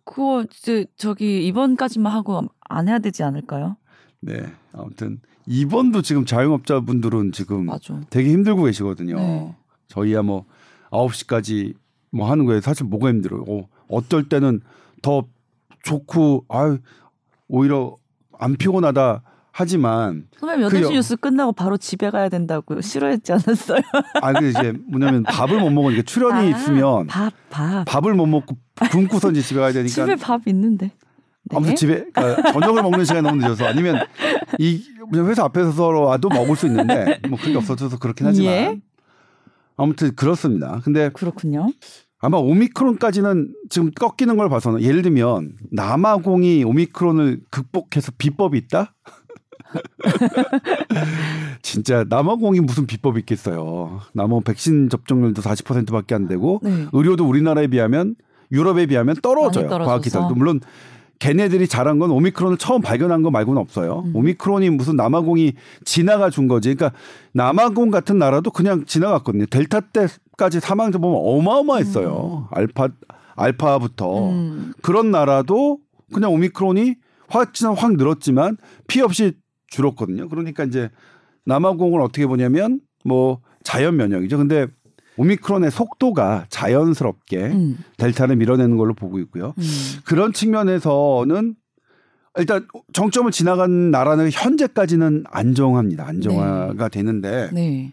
그거 0.04 0.44
이제 0.50 0.86
저기 0.96 1.46
이번까지만 1.46 2.12
하고 2.12 2.42
안 2.60 2.88
해야 2.88 2.98
되지 2.98 3.22
않을까요? 3.22 3.76
네. 4.20 4.42
아무튼 4.72 5.20
이번도 5.46 6.02
지금 6.02 6.24
자영업자분들은 6.24 7.32
지금 7.32 7.66
맞아. 7.66 8.00
되게 8.10 8.30
힘들고 8.30 8.64
계시거든요. 8.64 9.16
네. 9.16 9.56
저희야 9.88 10.22
뭐 10.22 10.46
9시까지 10.90 11.74
뭐 12.10 12.30
하는 12.30 12.44
거에 12.46 12.60
사실 12.60 12.86
뭐가 12.86 13.08
힘들어요. 13.08 13.44
어, 13.48 13.68
어떨 13.88 14.28
때는 14.28 14.60
더 15.02 15.24
좋고 15.82 16.46
아유 16.48 16.78
오히려 17.48 17.96
안 18.38 18.56
피곤하다 18.56 19.22
하지만 19.52 20.24
선배님 20.38 20.68
그 20.68 20.76
8시 20.80 20.82
여- 20.84 20.90
뉴스 20.90 21.16
끝나고 21.16 21.52
바로 21.52 21.76
집에 21.76 22.10
가야 22.10 22.28
된다고 22.30 22.80
싫어했지 22.80 23.32
않았어요? 23.32 23.80
아 24.22 24.32
근데 24.32 24.48
이제 24.50 24.72
뭐냐면 24.88 25.22
밥을 25.24 25.60
못 25.60 25.70
먹으니까 25.70 26.02
출연이 26.06 26.52
아, 26.52 26.56
있으면 26.56 27.06
밥, 27.06 27.32
밥. 27.50 27.84
밥을 27.84 28.14
못 28.14 28.26
먹고 28.26 28.56
굶고서 28.90 29.30
이제 29.30 29.42
집에 29.42 29.60
가야 29.60 29.72
되니까 29.72 29.92
집에 29.92 30.16
밥 30.16 30.46
있는데. 30.48 30.86
네. 31.44 31.56
아무튼 31.56 31.74
집에 31.76 32.04
그러니까 32.12 32.52
저녁을 32.52 32.82
먹는 32.82 33.04
시간이 33.04 33.26
너무 33.26 33.42
늦어서 33.42 33.66
아니면 33.66 33.98
이 34.58 34.80
회사 35.14 35.44
앞에서 35.44 35.88
와도 35.88 36.28
먹을 36.30 36.56
수 36.56 36.66
있는데 36.66 37.20
뭐 37.28 37.38
그게 37.38 37.56
없어져서 37.56 37.98
그렇긴 37.98 38.26
하지만 38.28 38.52
예. 38.54 38.80
아무튼 39.76 40.14
그렇습니다. 40.14 40.80
근데 40.84 41.10
그렇군요. 41.10 41.66
아마 42.20 42.38
오미크론까지는 42.38 43.52
지금 43.68 43.90
꺾이는 43.90 44.36
걸 44.36 44.48
봐서는 44.48 44.80
예를 44.82 45.02
들면 45.02 45.56
남아공이 45.72 46.62
오미크론을 46.62 47.40
극복해서 47.50 48.12
비법이 48.16 48.56
있다? 48.58 48.94
진짜 51.62 52.04
남아공이 52.08 52.60
무슨 52.60 52.86
비법이 52.86 53.20
있겠어요. 53.20 54.00
남아공 54.12 54.42
백신 54.42 54.88
접종률도 54.88 55.42
40%밖에 55.42 56.14
안 56.14 56.28
되고 56.28 56.60
네. 56.62 56.86
의료도 56.92 57.26
우리나라에 57.26 57.66
비하면 57.68 58.16
유럽에 58.50 58.86
비하면 58.86 59.16
떨어져요. 59.22 59.68
과학 59.68 60.02
기술도 60.02 60.34
물론 60.34 60.60
걔네들이 61.22 61.68
잘한 61.68 62.00
건 62.00 62.10
오미크론을 62.10 62.56
처음 62.58 62.80
발견한 62.80 63.22
거 63.22 63.30
말고는 63.30 63.60
없어요. 63.60 64.02
음. 64.06 64.16
오미크론이 64.16 64.70
무슨 64.70 64.96
남아공이 64.96 65.52
지나가 65.84 66.30
준 66.30 66.48
거지. 66.48 66.74
그러니까 66.74 66.98
남아공 67.32 67.90
같은 67.90 68.18
나라도 68.18 68.50
그냥 68.50 68.84
지나갔거든요. 68.86 69.46
델타 69.46 69.80
때까지 69.92 70.58
사망자 70.58 70.98
보면 70.98 71.20
어마어마했어요. 71.22 72.48
알파 72.50 72.88
알파부터 73.36 74.30
음. 74.30 74.72
그런 74.82 75.12
나라도 75.12 75.78
그냥 76.12 76.32
오미크론이 76.32 76.96
확진은 77.28 77.74
확 77.74 77.92
늘었지만 77.96 78.56
피해 78.88 79.04
없이 79.04 79.34
줄었거든요. 79.72 80.28
그러니까 80.28 80.64
이제 80.64 80.90
남아공을 81.46 82.00
어떻게 82.00 82.26
보냐면 82.26 82.80
뭐 83.04 83.40
자연 83.64 83.96
면역이죠. 83.96 84.38
근데 84.38 84.66
오미크론의 85.16 85.70
속도가 85.70 86.46
자연스럽게 86.48 87.38
음. 87.46 87.78
델타를 87.96 88.36
밀어내는 88.36 88.76
걸로 88.76 88.94
보고 88.94 89.18
있고요. 89.18 89.54
음. 89.58 89.64
그런 90.04 90.32
측면에서는 90.32 91.56
일단 92.38 92.66
정점을 92.92 93.30
지나간 93.30 93.90
나라는 93.90 94.30
현재까지는 94.30 95.24
안정합니다. 95.30 96.06
안정화가 96.06 96.88
되는데 96.88 97.50
네. 97.52 97.92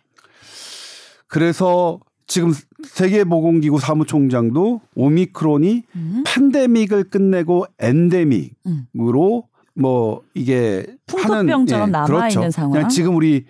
그래서 1.28 2.00
지금 2.26 2.54
세계보건기구 2.84 3.80
사무총장도 3.80 4.82
오미크론이 4.96 5.84
음. 5.96 6.24
팬데믹을 6.26 7.06
끝내고 7.06 7.66
엔데믹으로 7.80 8.54
음. 8.68 9.49
뭐 9.80 10.22
이게 10.34 10.86
풍토병처럼 11.08 11.92
남아 11.92 12.06
그렇죠. 12.06 12.40
있는 12.40 12.52
상황. 12.52 12.72
그냥 12.72 12.90
지금 12.90 13.16
우리 13.16 13.46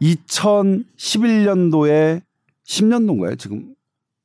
2011년도에 0.00 2.22
10년도인가요? 2.66 3.38
지금 3.38 3.74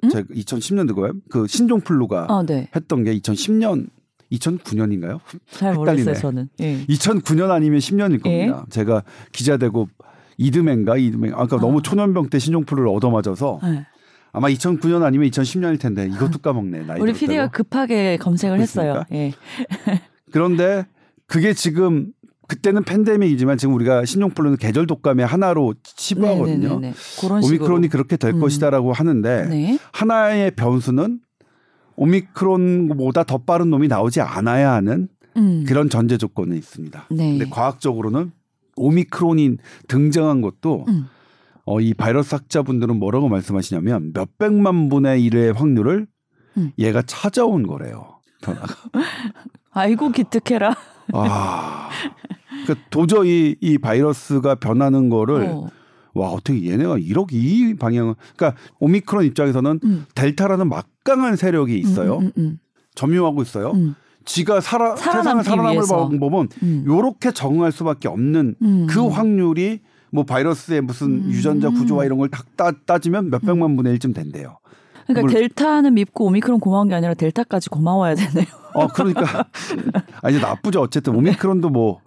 음? 0.03 0.09
제가 0.09 0.27
2010년도인가요? 0.33 1.21
그 1.29 1.47
신종플루가 1.47 2.27
어, 2.29 2.45
네. 2.45 2.69
했던 2.75 3.03
게 3.03 3.17
2010년 3.19 3.87
2009년인가요? 4.31 5.19
잘 5.49 5.73
모르겠어요. 5.73 6.15
저는. 6.15 6.49
예. 6.59 6.85
2009년 6.85 7.49
아니면 7.49 7.79
10년일 7.79 8.21
겁니다. 8.21 8.65
제가 8.69 9.03
기자 9.31 9.57
되고 9.57 9.89
이듬해인가 10.37 10.97
이듬해 10.97 11.31
아까 11.33 11.57
아. 11.57 11.59
너무 11.59 11.81
초년병 11.81 12.29
때 12.29 12.37
신종플루를 12.37 12.87
얻어맞아서 12.89 13.59
네. 13.63 13.87
아마 14.31 14.47
2009년 14.49 15.01
아니면 15.01 15.27
2010년일 15.29 15.79
텐데 15.79 16.05
이것도 16.05 16.37
까먹네 16.39 16.85
나이 16.85 16.99
우리. 16.99 17.13
PD가 17.13 17.47
급하게 17.47 18.17
검색을 18.17 18.59
했어요. 18.59 19.03
예. 19.11 19.33
그런데 20.31 20.85
그게 21.29 21.53
지금 21.53 22.11
그때는 22.47 22.83
팬데믹이지만 22.83 23.57
지금 23.57 23.75
우리가 23.75 24.03
신종플루는 24.05 24.57
계절 24.57 24.87
독감의 24.87 25.25
하나로 25.25 25.75
치부하거든요. 25.83 26.67
네네네네. 26.67 26.93
그런 27.21 27.41
식으로. 27.43 27.45
오미크론이 27.45 27.87
그렇게 27.89 28.17
될 28.17 28.33
음. 28.33 28.39
것이다라고 28.39 28.91
하는데 28.91 29.45
네. 29.47 29.79
하나의 29.93 30.51
변수는 30.55 31.19
오미크론보다 31.95 33.23
더 33.25 33.37
빠른 33.37 33.69
놈이 33.69 33.87
나오지 33.87 34.21
않아야 34.21 34.73
하는 34.73 35.07
음. 35.37 35.63
그런 35.67 35.89
전제 35.89 36.17
조건이 36.17 36.57
있습니다. 36.57 37.07
네. 37.11 37.37
근데 37.37 37.45
과학적으로는 37.49 38.31
오미크론이 38.75 39.57
등장한 39.87 40.41
것도 40.41 40.85
음. 40.87 41.07
어, 41.65 41.79
이 41.79 41.93
바이러스 41.93 42.33
학자분들은 42.33 42.97
뭐라고 42.97 43.29
말씀하시냐면 43.29 44.11
몇 44.13 44.39
백만 44.39 44.89
분의 44.89 45.23
일의 45.23 45.53
확률을 45.53 46.07
음. 46.57 46.71
얘가 46.79 47.03
찾아온 47.03 47.67
거래요. 47.67 48.19
변화가. 48.41 48.75
아이고 49.71 50.09
기특해라. 50.11 50.75
아, 51.13 51.89
그러니까 52.65 52.87
도저히 52.89 53.55
이 53.61 53.77
바이러스가 53.77 54.55
변하는 54.55 55.09
거를 55.09 55.47
어. 55.49 55.67
와 56.13 56.29
어떻게 56.29 56.69
얘네가 56.69 56.97
이렇게 56.97 57.37
이 57.37 57.75
방향을 57.75 58.15
그러니까 58.35 58.59
오미크론 58.79 59.25
입장에서는 59.25 59.79
음. 59.83 60.05
델타라는 60.15 60.67
막강한 60.67 61.35
세력이 61.35 61.77
있어요. 61.77 62.17
음, 62.17 62.31
음, 62.37 62.59
점유하고 62.95 63.41
있어요. 63.41 63.71
음, 63.71 63.95
지가 64.25 64.61
살아 64.61 64.95
세상을 64.95 65.43
살아남을. 65.43 65.81
방법은 65.87 66.49
음. 66.63 66.83
요렇게 66.87 67.31
적응할 67.31 67.71
수밖에 67.71 68.07
없는 68.07 68.55
음. 68.61 68.87
그 68.89 69.07
확률이 69.07 69.81
뭐 70.11 70.23
바이러스의 70.23 70.81
무슨 70.81 71.25
음. 71.25 71.31
유전자 71.31 71.69
구조와 71.69 72.05
이런 72.05 72.17
걸다 72.17 72.43
따, 72.55 72.71
따지면 72.71 73.29
몇 73.29 73.41
백만 73.41 73.75
분의 73.75 73.93
일쯤 73.93 74.13
된대요. 74.13 74.58
그러니까 75.13 75.21
물- 75.21 75.33
델타는 75.33 75.93
밉고 75.95 76.25
오미크론 76.25 76.59
고마운 76.59 76.87
게 76.87 76.95
아니라 76.95 77.13
델타까지 77.15 77.69
고마워야 77.69 78.15
되네요. 78.15 78.45
어 78.75 78.87
그러니까 78.87 79.45
아 80.21 80.29
이제 80.29 80.39
나쁘죠. 80.39 80.81
어쨌든 80.81 81.15
오미크론도 81.15 81.69
뭐 81.69 81.99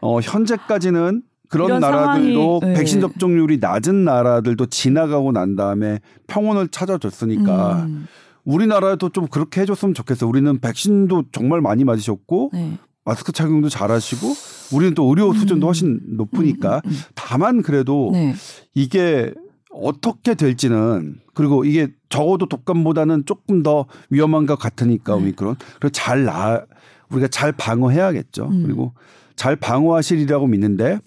어, 0.00 0.20
현재까지는 0.20 1.22
그런 1.48 1.80
나라들도 1.80 2.60
상황이, 2.60 2.60
네. 2.72 2.74
백신 2.78 3.00
접종률이 3.00 3.58
낮은 3.60 4.04
나라들도 4.04 4.66
지나가고 4.66 5.32
난 5.32 5.54
다음에 5.54 6.00
평온을 6.26 6.68
찾아줬으니까 6.68 7.82
음. 7.82 8.06
우리나라도 8.44 9.10
좀 9.10 9.26
그렇게 9.26 9.60
해줬으면 9.60 9.94
좋겠어요. 9.94 10.28
우리는 10.30 10.58
백신도 10.60 11.24
정말 11.30 11.60
많이 11.60 11.84
맞으셨고 11.84 12.50
네. 12.54 12.78
마스크 13.04 13.32
착용도 13.32 13.68
잘하시고 13.68 14.26
우리는 14.74 14.94
또 14.94 15.04
의료 15.08 15.32
수준도 15.34 15.66
음. 15.66 15.68
훨씬 15.68 16.00
높으니까 16.16 16.76
음, 16.84 16.88
음, 16.88 16.90
음. 16.90 16.96
다만 17.14 17.62
그래도 17.62 18.10
네. 18.12 18.34
이게 18.74 19.32
어떻게 19.72 20.34
될지는 20.34 21.18
그리고 21.34 21.64
이게 21.64 21.88
적어도 22.08 22.46
독감보다는 22.46 23.24
조금 23.24 23.62
더 23.62 23.86
위험한 24.10 24.46
것 24.46 24.58
같으니까 24.58 25.14
네. 25.14 25.20
오미크론 25.20 25.56
그리고 25.80 25.90
잘 25.90 26.24
나 26.24 26.64
우리가 27.12 27.28
잘 27.28 27.52
방어해야겠죠. 27.52 28.48
음. 28.48 28.62
그리고 28.64 28.92
잘 29.36 29.56
방어하시리라고 29.56 30.46
믿는데 30.46 30.98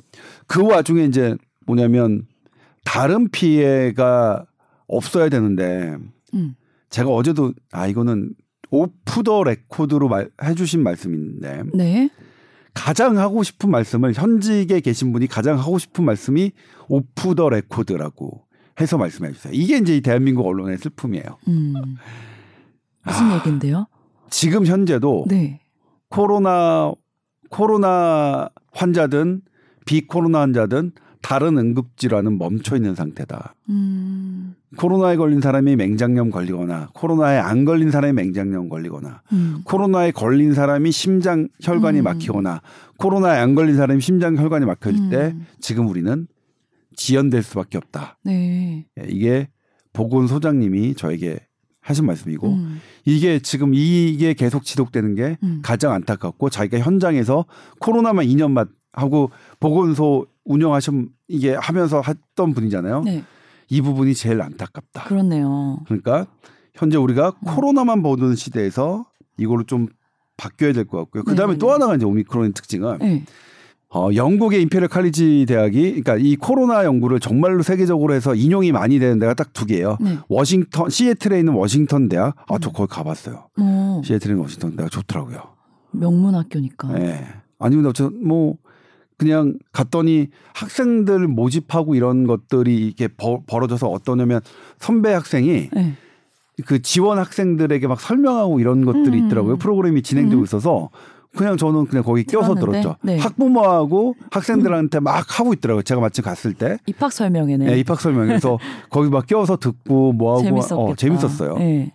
그 0.48 0.64
와중에 0.64 1.04
이제 1.06 1.36
뭐냐면 1.66 2.28
다른 2.84 3.30
피해가 3.30 4.46
없어야 4.88 5.30
되는데 5.30 5.98
음. 6.34 6.56
제가 6.90 7.10
어제도 7.10 7.54
아 7.72 7.88
이거는 7.88 8.34
오프 8.72 9.24
더 9.24 9.44
레코드로 9.44 10.08
말, 10.08 10.30
해주신 10.44 10.84
말씀인데 10.84 11.64
네. 11.74 12.10
가장 12.74 13.18
하고 13.18 13.42
싶은 13.42 13.72
말씀을 13.72 14.14
현직에 14.14 14.82
계신 14.82 15.14
분이 15.14 15.28
가장 15.28 15.58
하고 15.58 15.80
싶은 15.80 16.04
말씀이 16.04 16.52
오프 16.88 17.36
더 17.36 17.50
레코드라고 17.50 18.44
해서 18.80 18.98
말씀해 18.98 19.32
주세요. 19.32 19.54
이게 19.54 19.78
이제 19.78 19.96
이 19.96 20.02
대한민국 20.02 20.46
언론의 20.46 20.78
슬픔이에요. 20.78 21.38
음. 21.48 21.74
무슨 23.04 23.26
아. 23.26 23.36
얘기인데요? 23.38 23.88
지금 24.30 24.66
현재도 24.66 25.26
네. 25.30 25.62
코로나 26.10 26.92
코로나 27.50 28.50
환자든 28.74 29.42
비코로나 29.86 30.42
환자든 30.42 30.92
다른 31.22 31.58
응급질환은 31.58 32.38
멈춰 32.38 32.76
있는 32.76 32.94
상태다. 32.96 33.56
음. 33.70 34.56
코로나에 34.78 35.16
걸린 35.16 35.42
사람이 35.42 35.76
맹장염 35.76 36.30
걸리거나 36.30 36.90
코로나에 36.94 37.38
안 37.40 37.66
걸린 37.66 37.90
사람이 37.92 38.14
맹장염 38.14 38.70
걸리거나 38.70 39.22
음. 39.32 39.62
코로나에 39.64 40.12
걸린 40.12 40.54
사람이 40.54 40.92
심장 40.92 41.48
혈관이 41.62 42.00
음. 42.00 42.04
막히거나 42.04 42.62
코로나에 42.98 43.40
안 43.40 43.56
걸린 43.56 43.76
사람이 43.76 44.02
심장 44.02 44.38
혈관이 44.38 44.66
막힐 44.66 45.10
때 45.10 45.34
음. 45.34 45.46
지금 45.60 45.88
우리는 45.88 46.28
지연될 46.96 47.44
수밖에 47.44 47.78
없다. 47.78 48.18
네. 48.24 48.86
예, 49.00 49.06
이게 49.08 49.50
보건 49.94 50.28
소장님이 50.28 50.96
저에게 50.96 51.40
하신 51.82 52.06
말씀이고 52.06 52.48
음. 52.54 52.80
이게 53.06 53.40
지금 53.40 53.74
이게 53.74 54.34
계속 54.34 54.64
지속되는 54.66 55.16
게 55.16 55.38
음. 55.44 55.60
가장 55.64 55.92
안타깝고 55.94 56.50
자기가 56.50 56.80
현장에서 56.80 57.46
코로나만 57.80 58.26
2년만 58.26 58.70
하고 58.94 59.30
보건소 59.60 60.26
운영하신 60.46 61.10
이게 61.28 61.54
하면서 61.54 62.02
했던 62.02 62.54
분이잖아요. 62.54 63.04
네. 63.04 63.24
이 63.70 63.82
부분이 63.82 64.14
제일 64.16 64.42
안타깝다. 64.42 65.04
그렇네요. 65.06 65.80
그러니까 65.86 66.28
현재 66.74 66.98
우리가 66.98 67.30
음. 67.30 67.46
코로나만 67.56 68.02
보는 68.02 68.36
시대에서 68.36 69.06
이거를 69.38 69.66
좀 69.66 69.88
바뀌어야 70.38 70.74
될 70.74 70.86
것 70.86 70.98
같고요. 70.98 71.24
그 71.24 71.36
다음에 71.36 71.54
네네네. 71.54 71.60
또 71.60 71.72
하나가 71.72 71.96
이제 71.96 72.06
오미크론의 72.06 72.52
특징은 72.54 72.98
네. 73.00 73.24
어, 73.96 74.10
영국의 74.14 74.62
임페리얼 74.64 74.90
칼리지 74.90 75.46
대학이 75.48 76.02
그러니까 76.02 76.18
이 76.18 76.36
코로나 76.36 76.84
연구를 76.84 77.22
정말로 77.22 77.64
세계적으로 77.64 78.14
해서 78.14 78.36
인용이 78.36 78.74
많이 78.74 79.00
되는 79.00 79.20
데가 79.20 79.34
딱 79.34 79.54
두 79.54 79.66
개예요. 79.66 79.98
네. 80.02 80.18
워싱턴 80.28 80.90
시애틀에 80.90 81.40
있는 81.40 81.54
워싱턴 81.54 82.10
대학. 82.10 82.36
아, 82.50 82.58
저 82.60 82.70
음. 82.70 82.74
거기 82.74 82.90
가봤어요. 82.94 83.48
뭐 83.58 84.02
시애틀에 84.04 84.32
있는 84.32 84.42
워싱턴 84.44 84.76
대학 84.76 84.92
좋더라고요. 84.92 85.42
명문 85.92 86.36
학교니까. 86.36 87.00
예. 87.00 87.26
아니 87.58 87.78
근데 87.78 87.94
저 87.94 88.21
뭐 88.21 88.58
그냥 89.18 89.58
갔더니 89.72 90.28
학생들 90.54 91.30
모집하고 91.30 91.96
이런 91.96 92.28
것들이 92.28 92.76
이렇게 92.88 93.08
벌, 93.08 93.40
벌어져서 93.48 93.88
어떠냐면 93.88 94.42
선배 94.78 95.14
학생이 95.14 95.70
네. 95.72 95.94
그 96.66 96.82
지원 96.82 97.18
학생들에게 97.18 97.88
막 97.88 98.02
설명하고 98.02 98.60
이런 98.60 98.84
것들이 98.84 99.22
음. 99.22 99.26
있더라고요. 99.28 99.56
프로그램이 99.56 100.02
진행되고 100.02 100.42
음. 100.42 100.44
있어서 100.44 100.90
그냥 101.36 101.58
저는 101.58 101.86
그냥 101.86 102.04
거기 102.04 102.24
껴서? 102.24 102.56
들었죠. 102.56 102.96
네. 103.02 103.18
학부모하고 103.18 104.16
학생들한테 104.32 105.00
막 105.00 105.40
하고 105.40 105.54
있더라고요. 105.54 105.84
제가 105.84 106.02
마침 106.02 106.24
갔을 106.24 106.54
때. 106.54 106.78
입학 106.86 107.12
설명회네. 107.12 107.72
예, 107.72 107.78
입학 107.78 108.00
설명에서 108.02 108.58
거기 108.90 109.10
막 109.10 109.28
껴서 109.28 109.58
듣고 109.58 110.14
뭐 110.14 110.42
하고. 110.42 110.60
어, 110.76 110.96
재밌었어요. 110.96 111.58
네. 111.58 111.92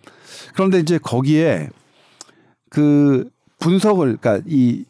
그런데 0.53 0.79
이제 0.79 0.97
거기에 0.97 1.69
그 2.69 3.29
분석을 3.59 4.17
그러니까 4.17 4.43
이 4.47 4.85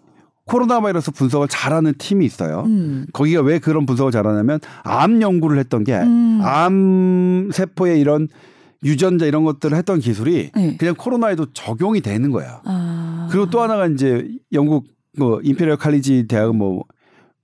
코로나 0.45 0.81
바이러스 0.81 1.11
분석을 1.11 1.47
잘하는 1.47 1.93
팀이 1.97 2.25
있어요. 2.25 2.63
음. 2.65 3.05
거기가 3.13 3.41
왜 3.41 3.59
그런 3.59 3.85
분석을 3.85 4.11
잘하냐면 4.11 4.59
암 4.83 5.21
연구를 5.21 5.57
했던 5.59 5.83
게 5.83 5.95
음. 5.95 6.41
암 6.43 7.49
세포의 7.53 7.99
이런 7.99 8.27
유전자 8.83 9.25
이런 9.25 9.43
것들을 9.43 9.77
했던 9.77 9.99
기술이 9.99 10.51
네. 10.55 10.75
그냥 10.77 10.95
코로나에도 10.95 11.53
적용이 11.53 12.01
되는 12.01 12.31
거야. 12.31 12.61
아. 12.65 12.80
그리고 13.31 13.49
또 13.49 13.61
하나가 13.61 13.87
이제 13.87 14.29
영국 14.51 14.87
뭐 15.17 15.41
임페리얼 15.41 15.77
칼리지 15.77 16.27
대학은 16.27 16.55
뭐 16.55 16.85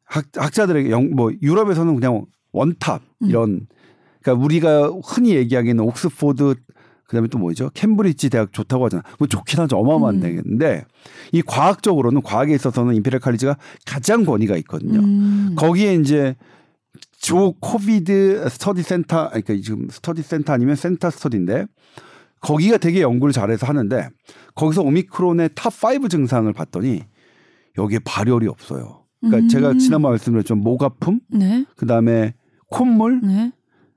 학, 0.03 0.25
학자들에게 0.35 0.89
영, 0.89 1.11
뭐 1.11 1.31
유럽에서는 1.41 1.95
그냥 1.95 2.25
one 2.51 2.76
top 2.76 3.01
음. 3.23 3.29
이런 3.29 3.67
그러니까 4.21 4.43
우리가 4.43 4.91
흔히 5.03 5.35
얘기하기에는 5.35 5.83
옥스포드 5.83 6.55
그다음에 7.07 7.27
또 7.29 7.37
뭐죠? 7.37 7.69
캠브리지 7.73 8.29
대학 8.29 8.51
좋다고 8.51 8.85
하잖아. 8.85 9.03
뭐 9.17 9.27
좋긴 9.27 9.59
하죠. 9.61 9.77
어마어마한 9.77 10.15
음. 10.15 10.19
대학인데 10.19 10.85
이 11.31 11.41
과학적으로는 11.41 12.21
과학에 12.21 12.53
있어서는 12.53 12.95
임페리얼 12.95 13.21
칼리지가 13.21 13.57
가장 13.85 14.25
권위가 14.25 14.57
있거든요. 14.57 14.99
음. 14.99 15.55
거기에 15.55 15.95
이제 15.95 16.35
ZOE 17.19 17.53
COVID 17.59 18.47
Study 18.49 18.83
센터 18.83 19.25
아니, 19.27 19.41
그러니까 19.41 19.63
지금 19.63 19.87
스터디 19.89 20.21
센터 20.21 20.53
아니면 20.53 20.75
센터 20.75 21.09
study인데 21.09 21.65
거기가 22.41 22.77
되게 22.77 23.01
연구를 23.01 23.33
잘해서 23.33 23.65
하는데 23.65 24.09
거기서 24.55 24.81
오미크론의 24.81 25.49
top 25.49 25.94
5 25.94 26.09
증상을 26.09 26.51
봤더니 26.53 27.01
여기에 27.77 27.99
발열이 28.05 28.47
없어요. 28.47 29.05
그러니까 29.21 29.45
음. 29.45 29.47
제가 29.49 29.77
지난번 29.77 30.11
말씀드렸죠. 30.11 30.55
목 30.55 30.83
아픔, 30.83 31.19
네. 31.29 31.65
그다음에 31.75 32.33
콧물, 32.69 33.21
네. 33.21 33.51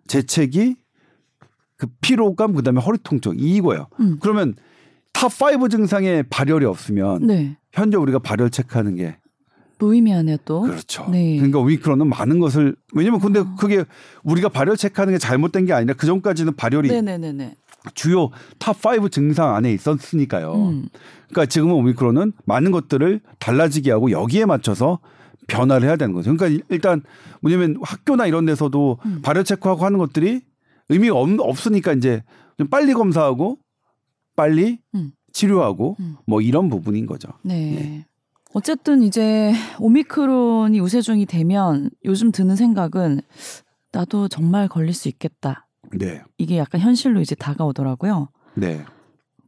재채기, 0.07 0.77
그 1.77 1.87
피로감, 2.01 2.55
그다음에 2.55 2.81
허리 2.81 2.99
통증 3.03 3.35
이거예요. 3.39 3.89
음. 4.01 4.19
그러면 4.21 4.55
top 5.13 5.56
5 5.56 5.71
증상에 5.71 6.23
발열이 6.23 6.65
없으면 6.65 7.27
네. 7.27 7.57
현재 7.73 7.97
우리가 7.97 8.19
발열 8.19 8.51
체크하는 8.51 8.97
게 8.97 9.17
무의미하네요 9.79 10.37
또. 10.45 10.61
그렇죠. 10.63 11.09
네. 11.11 11.37
그러니까 11.37 11.59
오미크론은 11.59 12.07
많은 12.07 12.39
것을 12.39 12.77
왜냐면 12.95 13.19
근데 13.21 13.43
그게 13.59 13.85
우리가 14.23 14.51
발열 14.51 14.77
체크하는 14.77 15.15
게 15.15 15.19
잘못된 15.19 15.65
게 15.67 15.73
아니라 15.73 15.95
그 15.95 16.07
전까지는 16.07 16.57
발열이 16.57 16.89
네네네네. 16.89 17.55
주요 17.95 18.31
top 18.59 18.98
5 18.98 19.11
증상 19.11 19.55
안에 19.55 19.73
있었으니까요. 19.73 20.55
음. 20.55 20.89
그러니까 21.29 21.47
지금은 21.47 21.75
오미크론은 21.75 22.33
많은 22.45 22.71
것들을 22.71 23.21
달라지게 23.39 23.91
하고 23.91 24.11
여기에 24.11 24.47
맞춰서 24.47 24.99
변화를 25.49 25.89
해야 25.89 25.97
되는 25.97 26.15
거죠. 26.15 26.35
그러니까 26.37 26.65
일단 26.69 27.03
뭐냐면 27.41 27.77
학교나 27.83 28.27
이런 28.27 28.47
데서도 28.47 28.99
음. 29.05 29.21
발열 29.23 29.45
체크하고 29.45 29.85
하는 29.85 29.99
것들이 29.99 30.43
의미가 30.89 31.17
없, 31.17 31.29
없으니까 31.39 31.93
이제 31.93 32.23
좀 32.59 32.69
빨리 32.69 32.93
검사하고 32.93 33.59
빨리 34.37 34.79
음. 34.95 35.13
치료하고 35.33 35.97
음. 36.01 36.17
뭐 36.27 36.41
이런 36.41 36.69
부분인 36.69 37.07
거죠. 37.07 37.29
네. 37.43 37.55
네. 37.55 38.07
어쨌든 38.53 39.03
이제 39.03 39.53
오미크론이 39.79 40.81
우세중이 40.81 41.27
되면 41.27 41.91
요즘 42.05 42.33
드는 42.33 42.57
생각은 42.57 43.21
나도 43.93 44.29
정말 44.29 44.69
걸릴 44.69 44.93
수 44.93 45.09
있겠다. 45.09 45.69
네. 45.93 46.23
이게 46.39 46.59
약간 46.59 46.81
현실로 46.81 47.21
이제 47.21 47.35
다가오더라고요. 47.35 48.29
네. 48.55 48.85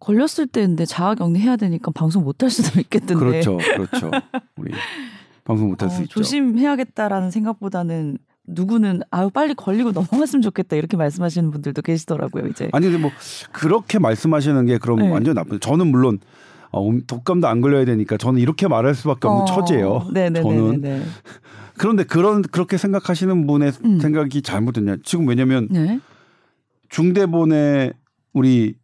걸렸을 0.01 0.47
때 0.49 0.63
근데 0.67 0.85
자가격리 0.85 1.39
해야 1.39 1.57
되니까 1.57 1.93
방송 1.93 2.25
못 2.25 2.43
할 2.43 2.51
수도 2.51 2.81
있겠던데. 2.81 3.15
그렇죠. 3.15 3.59
그렇죠. 3.77 4.11
우리 4.57 4.73
방송 5.45 5.69
못 5.69 5.81
할수 5.83 6.01
어, 6.01 6.03
있죠. 6.03 6.15
조심해야겠다라는 6.15 7.31
생각보다는 7.31 8.19
누구는 8.45 9.03
아유 9.13 9.31
빨리 9.31 9.55
걸리고 9.55 9.93
넘어갔으면 9.93 10.43
좋겠다 10.43 10.75
이렇게 10.75 10.97
말씀하시는 10.97 11.49
분들도 11.53 11.83
계시더라고요 11.83 12.49
이제. 12.49 12.69
아니 12.73 12.87
근데 12.87 12.99
뭐 13.01 13.13
그렇게 13.53 14.01
말씀하시는 14.01 14.67
게 14.67 14.79
그럼 14.79 14.99
네. 14.99 15.09
완전 15.11 15.35
나쁜. 15.35 15.61
저는 15.61 15.87
물론 15.87 16.19
어, 16.73 16.91
독감도 17.07 17.47
안 17.47 17.61
걸려야 17.61 17.85
되니까 17.85 18.17
저는 18.17 18.41
이렇게 18.41 18.67
말할 18.67 18.97
수밖에 18.97 19.29
없는 19.29 19.47
처지예요. 19.47 20.09
네네네. 20.13 20.43
저는 20.43 21.05
그런데 21.79 22.03
그런 22.05 22.43
그렇게 22.43 22.77
생각하시는 22.77 23.47
분의 23.47 23.73
음. 23.85 24.01
생각이 24.01 24.43
잘못됐냐? 24.43 24.97
지금 25.05 25.29
왜냐면 25.29 25.69
네. 25.71 26.01
중대본의 26.93 27.95
우리 28.35 28.75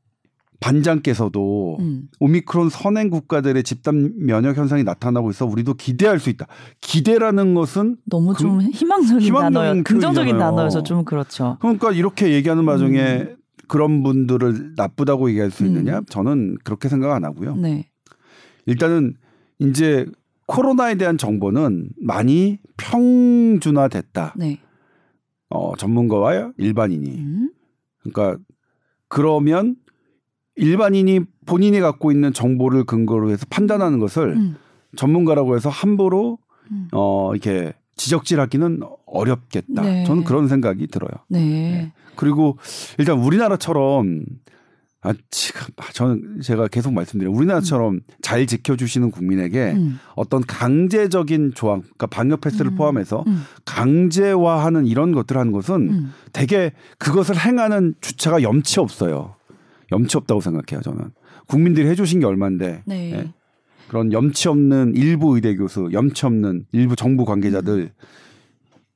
반장께서도 0.60 1.76
음. 1.78 2.08
오미크론 2.18 2.68
선행 2.70 3.10
국가들의 3.10 3.62
집단 3.62 4.12
면역 4.18 4.56
현상이 4.56 4.82
나타나고 4.82 5.30
있어 5.30 5.46
우리도 5.46 5.74
기대할 5.74 6.18
수 6.18 6.30
있다. 6.30 6.46
기대라는 6.80 7.54
것은 7.54 7.96
너무 8.06 8.32
그- 8.32 8.38
좀 8.40 8.60
희망적인 8.62 9.20
희망적인 9.20 9.54
단어요. 9.54 9.82
긍정적인. 9.84 10.38
단어여서 10.38 10.82
좀 10.82 11.04
그렇죠. 11.04 11.58
그러니까 11.60 11.92
이렇게 11.92 12.32
얘기하는 12.32 12.66
와중에 12.66 13.36
그런 13.68 14.02
분들을 14.02 14.72
나쁘다고 14.74 15.28
얘기할 15.28 15.50
수 15.50 15.62
음. 15.64 15.68
있느냐? 15.68 16.00
저는 16.08 16.56
그렇게 16.64 16.88
생각 16.88 17.14
안 17.14 17.24
하고요. 17.24 17.54
네. 17.56 17.88
일단은 18.66 19.14
이제 19.60 20.06
코로나에 20.46 20.94
대한 20.96 21.18
정보는 21.18 21.90
많이 22.00 22.58
평준화됐다. 22.78 24.34
네. 24.38 24.58
어, 25.50 25.76
전문가와 25.76 26.52
일반인이. 26.56 27.48
음. 28.08 28.12
그러니까 28.12 28.42
그러면 29.08 29.76
일반인이 30.56 31.20
본인이 31.46 31.80
갖고 31.80 32.10
있는 32.12 32.32
정보를 32.32 32.84
근거로 32.84 33.30
해서 33.30 33.46
판단하는 33.48 33.98
것을 33.98 34.36
음. 34.36 34.56
전문가라고 34.96 35.56
해서 35.56 35.68
함부로 35.68 36.38
음. 36.70 36.88
어 36.92 37.32
이렇게 37.32 37.72
지적질하기는 37.96 38.80
어렵겠다. 39.06 39.82
네. 39.82 40.04
저는 40.04 40.24
그런 40.24 40.48
생각이 40.48 40.86
들어요. 40.88 41.10
네. 41.28 41.92
그리고 42.16 42.58
일단 42.98 43.18
우리나라처럼 43.18 44.24
아 45.08 45.14
지금 45.30 45.68
저는 45.94 46.42
제가 46.42 46.68
계속 46.68 46.92
말씀드려요. 46.92 47.34
우리나라처럼 47.34 48.00
잘 48.20 48.46
지켜주시는 48.46 49.10
국민에게 49.10 49.72
음. 49.72 49.98
어떤 50.14 50.42
강제적인 50.42 51.52
조항, 51.54 51.80
그러니까 51.80 52.08
방역 52.08 52.42
패스를 52.42 52.72
음. 52.72 52.76
포함해서 52.76 53.24
음. 53.26 53.40
강제화하는 53.64 54.84
이런 54.86 55.12
것들을 55.12 55.40
하는 55.40 55.50
것은 55.50 55.74
음. 55.74 56.12
되게 56.34 56.72
그것을 56.98 57.38
행하는 57.38 57.94
주체가 58.02 58.42
염치 58.42 58.80
없어요. 58.80 59.34
염치 59.92 60.14
없다고 60.18 60.42
생각해요. 60.42 60.82
저는 60.82 61.10
국민들이 61.46 61.88
해주신 61.88 62.20
게 62.20 62.26
얼마인데 62.26 62.82
네. 62.84 63.12
예? 63.14 63.32
그런 63.88 64.12
염치 64.12 64.48
없는 64.48 64.94
일부 64.94 65.36
의대 65.36 65.56
교수, 65.56 65.88
염치 65.90 66.26
없는 66.26 66.66
일부 66.72 66.96
정부 66.96 67.24
관계자들 67.24 67.92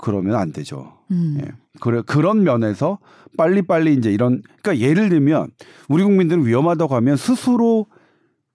그러면 0.02 0.34
안 0.34 0.52
되죠. 0.52 0.98
음. 1.12 1.38
예. 1.40 1.52
그래 1.80 2.02
그런 2.04 2.42
면에서 2.42 2.98
빨리빨리 3.38 3.94
이제 3.94 4.12
이런 4.12 4.42
그러니까 4.60 4.86
예를 4.86 5.08
들면 5.08 5.50
우리 5.88 6.02
국민들은 6.02 6.44
위험하다고 6.44 6.94
하면 6.96 7.16
스스로 7.16 7.86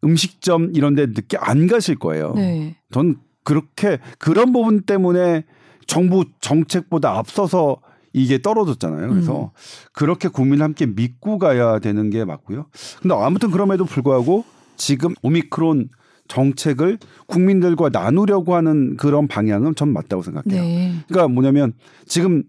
음식점 0.03 0.71
이런 0.75 0.93
데 0.93 1.07
늦게 1.07 1.37
안 1.39 1.65
가실 1.65 1.95
거예요. 1.97 2.33
네. 2.35 2.75
전 2.91 3.15
그렇게 3.43 3.97
그런 4.19 4.51
부분 4.51 4.81
때문에 4.81 5.45
정부 5.87 6.25
정책보다 6.41 7.17
앞서서 7.17 7.77
이게 8.11 8.41
떨어졌잖아요. 8.41 9.07
그래서 9.09 9.43
음. 9.45 9.49
그렇게 9.93 10.27
국민 10.27 10.61
함께 10.61 10.85
믿고 10.85 11.39
가야 11.39 11.79
되는 11.79 12.09
게 12.09 12.25
맞고요. 12.25 12.65
근데 13.01 13.15
아무튼 13.15 13.51
그럼에도 13.51 13.85
불구하고 13.85 14.43
지금 14.75 15.13
오미크론 15.21 15.89
정책을 16.27 16.97
국민들과 17.27 17.89
나누려고 17.89 18.55
하는 18.55 18.97
그런 18.97 19.27
방향은 19.27 19.75
전 19.75 19.93
맞다고 19.93 20.23
생각해요. 20.23 20.61
네. 20.61 20.93
그러니까 21.07 21.27
뭐냐면 21.27 21.73
지금 22.05 22.43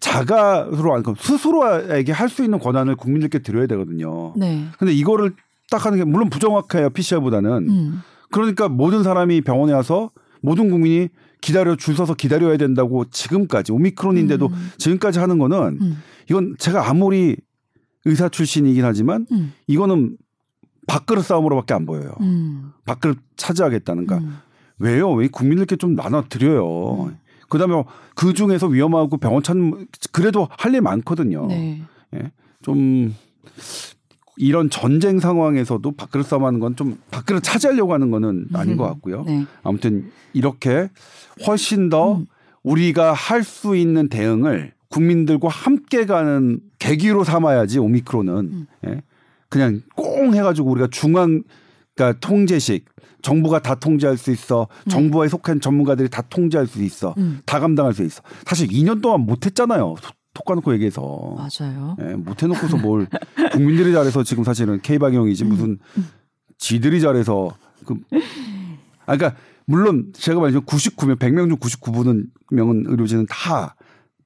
자가로 0.00 0.94
아니 0.94 1.02
스스로에게 1.18 2.12
할 2.12 2.28
수 2.28 2.44
있는 2.44 2.58
권한을 2.58 2.96
국민들께 2.96 3.40
드려야 3.40 3.66
되거든요. 3.66 4.32
네. 4.36 4.66
근데 4.78 4.92
이거를 4.92 5.34
딱 5.70 5.84
하는 5.86 5.98
게 5.98 6.04
물론 6.04 6.30
부정확해요. 6.30 6.90
PCR보다는. 6.90 7.50
음. 7.68 8.00
그러니까 8.30 8.68
모든 8.68 9.02
사람이 9.02 9.40
병원에 9.40 9.72
와서 9.72 10.10
모든 10.40 10.70
국민이 10.70 11.08
기다려 11.40 11.76
줄 11.76 11.94
서서 11.94 12.14
기다려야 12.14 12.56
된다고 12.56 13.04
지금까지 13.06 13.72
오미크론인데도 13.72 14.46
음. 14.46 14.70
지금까지 14.78 15.18
하는 15.18 15.38
거는 15.38 15.78
음. 15.80 15.98
이건 16.30 16.54
제가 16.58 16.88
아무리 16.88 17.36
의사 18.04 18.28
출신이긴 18.28 18.84
하지만 18.84 19.26
음. 19.32 19.52
이거는 19.66 20.16
밥그릇 20.88 21.24
싸움으로밖에 21.24 21.74
안 21.74 21.86
보여요. 21.86 22.10
음. 22.20 22.72
밥그릇 22.86 23.18
차지하겠다는. 23.36 24.06
그러니까 24.06 24.26
음. 24.28 24.38
왜요? 24.80 25.12
왜 25.12 25.28
국민들께 25.28 25.76
좀 25.76 25.94
나눠 25.94 26.24
드려요. 26.28 27.12
그다음에 27.48 27.84
그 28.16 28.32
중에서 28.34 28.66
위험하고 28.66 29.16
병원 29.18 29.42
찾는 29.42 29.86
그래도 30.12 30.48
할 30.58 30.74
일 30.74 30.80
많거든요. 30.80 31.46
네. 31.46 31.82
예. 32.14 32.32
좀 32.62 33.14
이런 34.36 34.70
전쟁 34.70 35.18
상황에서도 35.18 35.90
밥그릇 35.92 36.26
싸움하는 36.26 36.60
건 36.60 36.74
좀 36.76 36.98
밥그릇 37.10 37.42
차지하려고 37.42 37.92
하는 37.92 38.10
거는 38.10 38.46
아닌 38.54 38.76
것 38.76 38.84
같고요. 38.84 39.24
네. 39.24 39.44
아무튼 39.62 40.10
이렇게 40.32 40.88
훨씬 41.46 41.88
더 41.88 42.16
음. 42.18 42.26
우리가 42.62 43.12
할 43.12 43.42
수 43.44 43.76
있는 43.76 44.08
대응을 44.08 44.72
국민들과 44.88 45.48
함께 45.48 46.06
가는 46.06 46.60
계기로 46.78 47.24
삼아야지 47.24 47.78
오미크론은 47.78 48.34
음. 48.36 48.66
예. 48.86 49.02
그냥 49.48 49.80
꽁 49.96 50.34
해가지고 50.34 50.70
우리가 50.70 50.88
중앙 50.90 51.42
그러니까 51.94 52.18
통제식 52.20 52.84
정부가 53.22 53.60
다 53.60 53.74
통제할 53.74 54.16
수 54.16 54.30
있어. 54.30 54.68
정부에 54.88 55.28
속한 55.28 55.60
전문가들이 55.60 56.08
다 56.08 56.22
통제할 56.22 56.66
수 56.66 56.82
있어. 56.82 57.14
음. 57.18 57.40
다 57.44 57.58
감당할 57.58 57.92
수 57.92 58.04
있어. 58.04 58.22
사실 58.46 58.68
2년 58.68 59.02
동안 59.02 59.22
못했잖아요. 59.22 59.96
톡 60.34 60.44
까놓고 60.44 60.72
얘기해서. 60.74 61.36
맞아요. 61.36 61.96
예, 62.00 62.14
못해놓고서 62.14 62.76
뭘 62.78 63.08
국민들이 63.52 63.92
잘해서 63.92 64.22
지금 64.22 64.44
사실은 64.44 64.80
K 64.80 64.98
방역이지 64.98 65.44
음. 65.44 65.48
무슨 65.48 65.78
지들이 66.58 67.00
잘해서 67.00 67.56
그 67.84 67.96
아, 69.06 69.16
그러니까 69.16 69.34
물론 69.66 70.12
제가 70.14 70.38
말했죠. 70.38 70.60
99명 70.60 71.16
100명 71.18 71.48
중 71.48 71.56
99분은 71.58 72.26
명은 72.52 72.84
의료진은 72.86 73.26
다 73.28 73.74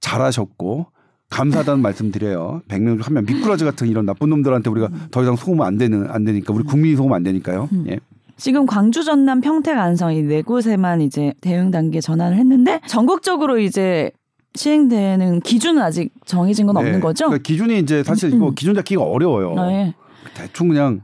잘하셨고 0.01 0.89
감사하다는 1.33 1.83
말씀드려요. 1.83 2.62
100명 2.68 2.97
중 2.97 3.01
한 3.03 3.14
명 3.14 3.25
미꾸라지 3.25 3.64
같은 3.64 3.88
이런 3.88 4.07
나쁜 4.07 4.31
놈들한테 4.31 4.71
우리가 4.71 4.88
더 5.11 5.23
이상 5.23 5.37
속으면 5.37 5.66
안 5.66 5.79
되는 5.79 6.07
안 6.11 6.25
되니까 6.25 6.53
우리 6.53 6.62
국민이 6.64 6.95
속으면 6.97 7.16
안 7.16 7.23
되니까요. 7.23 7.68
음. 7.73 7.85
예. 7.88 7.99
지금 8.37 8.66
광주, 8.66 9.05
전남, 9.05 9.40
평택, 9.40 9.79
안성 9.79 10.14
이 10.14 10.23
네 10.23 10.42
곳에만 10.42 11.01
이제 11.01 11.33
대응 11.40 11.71
단계 11.71 12.01
전환을 12.01 12.37
했는데 12.38 12.81
전국적으로 12.87 13.59
이제 13.59 14.11
시행되는 14.55 15.40
기준은 15.40 15.81
아직 15.83 16.11
정해진 16.27 16.66
건 16.66 16.77
없는 16.77 16.92
네. 16.95 17.01
거죠? 17.01 17.27
그러니까 17.27 17.42
기준이 17.47 17.79
이제 17.79 18.03
사실 18.03 18.33
이거 18.35 18.49
음. 18.49 18.55
기준 18.55 18.75
잡기가 18.75 19.03
어려워요. 19.03 19.55
네. 19.55 19.95
대충 20.35 20.68
그냥 20.68 21.01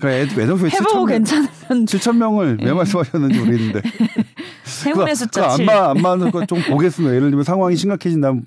그러니까 0.00 0.40
해보고 0.40 0.66
7천 0.68 0.94
명, 0.96 1.06
괜찮으면 1.06 1.86
7천 1.86 2.16
명을 2.16 2.58
왜 2.62 2.68
예. 2.68 2.72
말씀하셨는지 2.72 3.38
모르겠는데 3.38 3.82
행운의 4.86 5.14
숫자 5.16 5.50
안 5.50 5.56
7. 5.56 5.66
맞, 5.66 5.90
안 5.90 6.02
맞는 6.02 6.30
거좀 6.30 6.60
보겠습니다. 6.68 7.14
예를 7.14 7.30
들면 7.30 7.44
상황이 7.44 7.76
심각해진다면 7.76 8.44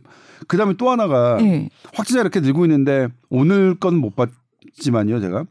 그다음에 0.48 0.74
또 0.78 0.90
하나가 0.90 1.38
네. 1.38 1.70
확진자 1.94 2.22
이렇게 2.22 2.40
늘고 2.40 2.66
있는데 2.66 3.08
오늘 3.30 3.76
건 3.76 3.96
못 3.96 4.14
봤지만요, 4.16 5.20
제가 5.22 5.46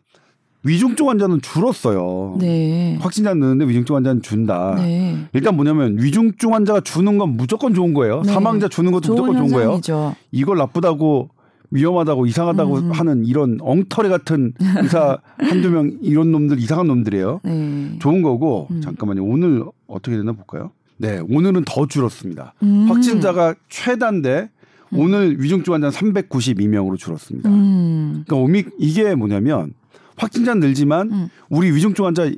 위중증 0.66 1.08
환자는 1.10 1.42
줄었어요. 1.42 2.36
네. 2.40 2.96
확진자 3.00 3.34
느는데 3.34 3.66
위중증 3.66 3.96
환자는 3.96 4.22
준다. 4.22 4.74
네. 4.76 5.26
일단 5.34 5.56
뭐냐면 5.56 5.98
위중증 5.98 6.54
환자가 6.54 6.80
주는 6.80 7.18
건 7.18 7.36
무조건 7.36 7.74
좋은 7.74 7.92
거예요. 7.92 8.22
네. 8.22 8.32
사망자 8.32 8.68
주는 8.68 8.90
것도 8.90 9.02
좋은 9.02 9.16
무조건 9.18 9.36
좋은 9.36 9.50
거예요. 9.52 9.68
현상이죠. 9.72 10.16
이걸 10.32 10.56
나쁘다고 10.58 11.28
위험하다고 11.70 12.26
이상하다고 12.26 12.76
음. 12.76 12.92
하는 12.92 13.26
이런 13.26 13.58
엉터리 13.60 14.08
같은 14.08 14.52
의사 14.82 15.18
한두 15.38 15.70
명 15.70 15.90
이런 16.02 16.30
놈들 16.32 16.58
이상한 16.60 16.86
놈들이에요. 16.86 17.40
네. 17.44 17.98
좋은 17.98 18.22
거고 18.22 18.68
음. 18.70 18.80
잠깐만요. 18.80 19.22
오늘 19.24 19.64
어떻게 19.86 20.16
되나 20.16 20.32
볼까요? 20.32 20.70
네, 20.96 21.20
오늘은 21.28 21.64
더 21.66 21.86
줄었습니다. 21.86 22.54
음. 22.62 22.86
확진자가 22.88 23.54
최다인 23.68 24.22
데 24.94 25.00
오늘 25.02 25.40
위중증 25.42 25.72
환자 25.74 25.88
392명으로 25.90 26.96
줄었습니다. 26.98 27.48
음. 27.50 28.24
그러니까 28.26 28.36
오미 28.36 28.64
이게 28.78 29.14
뭐냐면 29.14 29.74
확진자 30.16 30.54
는 30.54 30.60
늘지만 30.60 31.10
음. 31.12 31.28
우리 31.48 31.70
위중증 31.72 32.04
환자 32.06 32.30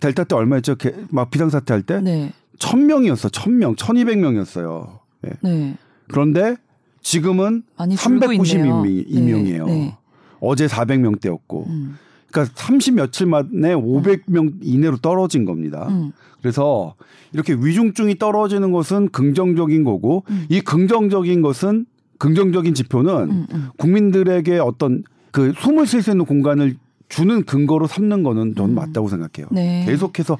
델타 0.00 0.24
때 0.24 0.34
얼마였죠? 0.34 0.76
개- 0.76 0.94
막 1.10 1.30
비상사태 1.30 1.72
할때 1.74 2.00
네. 2.00 2.32
1000명이었어. 2.58 3.30
1000명, 3.32 3.76
1200명이었어요. 3.76 4.98
예. 5.26 5.30
네. 5.42 5.76
그런데 6.08 6.56
지금은 7.02 7.62
많이 7.76 7.96
줄고 7.96 8.32
있네요. 8.34 8.82
392명이에요. 8.82 9.66
네. 9.66 9.72
네. 9.74 9.98
어제 10.40 10.66
400명대였고. 10.66 11.66
음. 11.68 11.96
그러니까 12.30 12.52
30 12.56 12.94
며칠 12.94 13.26
만에 13.26 13.74
500명 13.74 14.54
이내로 14.62 14.96
떨어진 14.98 15.44
겁니다. 15.44 15.86
음. 15.90 16.12
그래서 16.40 16.94
이렇게 17.32 17.52
위중증이 17.54 18.18
떨어지는 18.18 18.72
것은 18.72 19.08
긍정적인 19.10 19.84
거고 19.84 20.24
음. 20.30 20.46
이 20.48 20.60
긍정적인 20.60 21.42
것은 21.42 21.86
긍정적인 22.22 22.74
지표는 22.74 23.30
음. 23.30 23.46
음. 23.52 23.68
국민들에게 23.78 24.58
어떤 24.58 25.02
그 25.32 25.52
숨을 25.58 25.88
쉴 25.88 26.02
수 26.02 26.12
있는 26.12 26.24
공간을 26.24 26.76
주는 27.08 27.42
근거로 27.42 27.88
삼는 27.88 28.22
거는 28.22 28.54
저는 28.54 28.70
음. 28.70 28.74
맞다고 28.76 29.08
생각해요. 29.08 29.48
네. 29.50 29.84
계속해서 29.86 30.38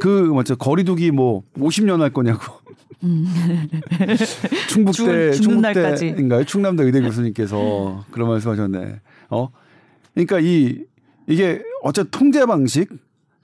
그 0.00 0.08
맞죠 0.32 0.54
거리두기 0.54 1.10
뭐 1.10 1.42
50년 1.58 1.98
할 1.98 2.12
거냐고 2.12 2.40
음. 3.02 3.26
충북대. 4.70 5.32
충북대인가요? 5.32 6.44
충남대 6.44 6.84
의대 6.84 7.00
교수님께서 7.00 8.04
그런 8.12 8.28
말씀하셨네. 8.28 9.00
어, 9.30 9.48
그러니까 10.14 10.38
이 10.38 10.84
이게 11.26 11.62
어쨌든 11.82 12.12
통제 12.12 12.46
방식, 12.46 12.90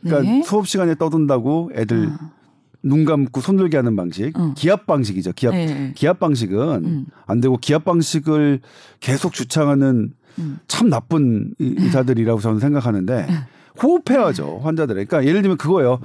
그러니까 0.01 0.31
네. 0.31 0.43
수업 0.45 0.69
시간에 0.69 0.95
떠든다고 0.95 1.73
애들 1.75 2.09
아. 2.09 2.31
눈 2.85 3.05
감고 3.07 3.41
손 3.41 3.57
들게 3.57 3.77
하는 3.79 3.97
방식, 3.97 4.33
응. 4.39 4.53
기압 4.55 4.87
방식이죠. 4.87 5.33
기압 5.33 5.55
네. 5.55 5.93
기압 5.97 6.21
방식은 6.21 6.85
음. 6.85 7.07
안 7.27 7.41
되고 7.41 7.57
기압 7.57 7.85
방식을 7.85 8.61
계속 9.01 9.33
주창하는 9.33 10.13
음. 10.39 10.59
참 10.69 10.91
나쁜 10.91 11.55
의- 11.59 11.75
의사들이라고 11.79 12.41
저는 12.41 12.61
생각하는데 12.61 13.27
호흡해야죠 13.83 14.61
환자들. 14.63 14.95
그러니까 14.95 15.25
예를 15.25 15.41
들면 15.43 15.57
그거예요. 15.59 16.01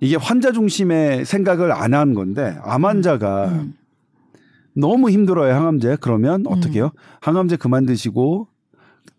이게 0.00 0.16
환자 0.16 0.50
중심의 0.50 1.24
생각을 1.24 1.70
안 1.70 1.94
한 1.94 2.14
건데 2.14 2.56
암 2.64 2.84
환자가 2.84 3.48
음. 3.50 3.74
너무 4.74 5.10
힘들어요 5.10 5.54
항암제 5.54 5.98
그러면 6.00 6.44
어떻게 6.46 6.78
해요? 6.78 6.90
항암제 7.20 7.56
그만 7.56 7.86
드시고 7.86 8.48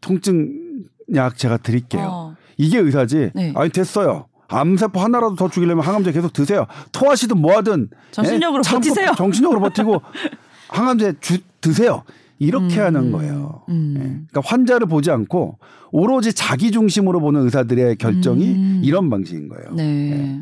통증 0.02 0.84
약 1.16 1.38
제가 1.38 1.58
드릴게요. 1.58 2.10
어. 2.12 2.36
이게 2.58 2.80
의사지. 2.80 3.32
네. 3.36 3.54
아니 3.56 3.70
됐어요. 3.70 4.26
암세포 4.54 4.99
하나라도 4.99 5.36
더 5.36 5.49
죽이려면 5.49 5.84
항암제 5.84 6.12
계속 6.12 6.34
드세요. 6.34 6.66
토하시든 6.91 7.38
뭐하든 7.38 7.89
정신력으로 8.12 8.64
예? 8.66 8.70
버티세요. 8.72 9.12
정신력으로 9.18 9.60
버티고 9.60 10.01
항암제 10.70 11.16
주, 11.20 11.39
드세요. 11.62 12.04
이렇게 12.39 12.80
음, 12.80 12.86
하는 12.86 13.12
거예요. 13.12 13.64
음. 13.70 13.93
예. 13.95 13.99
그러니까 14.30 14.41
환자를 14.43 14.88
보지 14.88 15.12
않고 15.12 15.58
오로지 15.91 16.34
자기 16.34 16.72
중심으로 16.72 17.20
보는 17.20 17.41
의사들의 17.43 17.97
결정이 17.97 18.51
음. 18.51 18.82
이런 18.84 19.10
방식인 19.10 19.47
거예요. 19.47 19.74
네. 19.74 20.41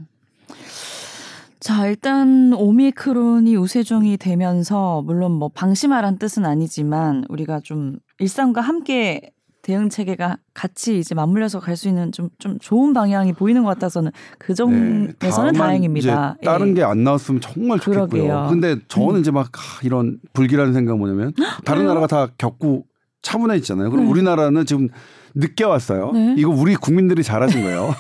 자, 1.59 1.85
일단 1.85 2.53
오미크론이 2.53 3.55
우세종이 3.55 4.17
되면서 4.17 5.03
물론 5.03 5.33
뭐 5.33 5.49
방심하란 5.49 6.17
뜻은 6.17 6.43
아니지만 6.43 7.23
우리가 7.29 7.59
좀 7.59 7.99
일상과 8.17 8.61
함께 8.61 9.31
대응 9.61 9.89
체계가 9.89 10.37
같이 10.53 10.97
이제 10.99 11.13
맞물려서 11.15 11.59
갈 11.59 11.75
수 11.77 11.87
있는 11.87 12.11
좀 12.11 12.29
좀 12.39 12.57
좋은 12.59 12.93
방향이 12.93 13.33
보이는 13.33 13.63
것 13.63 13.69
같아서는 13.69 14.11
그 14.39 14.53
점에서는 14.55 15.51
네, 15.53 15.57
다행입니다. 15.57 16.37
다른 16.43 16.69
예. 16.69 16.73
게안 16.81 17.03
나왔으면 17.03 17.41
정말 17.41 17.79
좋겠고요. 17.79 18.07
그러게요. 18.07 18.43
음. 18.45 18.49
근데 18.49 18.75
저는 18.87 19.19
이제 19.19 19.29
막 19.31 19.47
아, 19.55 19.59
이런 19.83 20.17
불길한 20.33 20.73
생각 20.73 20.97
뭐냐면 20.97 21.33
다른? 21.65 21.85
나라가 21.85 22.07
다 22.07 22.27
겪고 22.37 22.85
차분해지잖아요. 23.21 23.91
그럼 23.91 24.05
네. 24.05 24.11
우리나라는 24.11 24.65
지금 24.65 24.89
늦게 25.35 25.63
왔어요. 25.63 26.11
네. 26.11 26.35
이거 26.37 26.49
우리 26.49 26.75
국민들이 26.75 27.23
잘하신 27.23 27.61
거예요. 27.63 27.93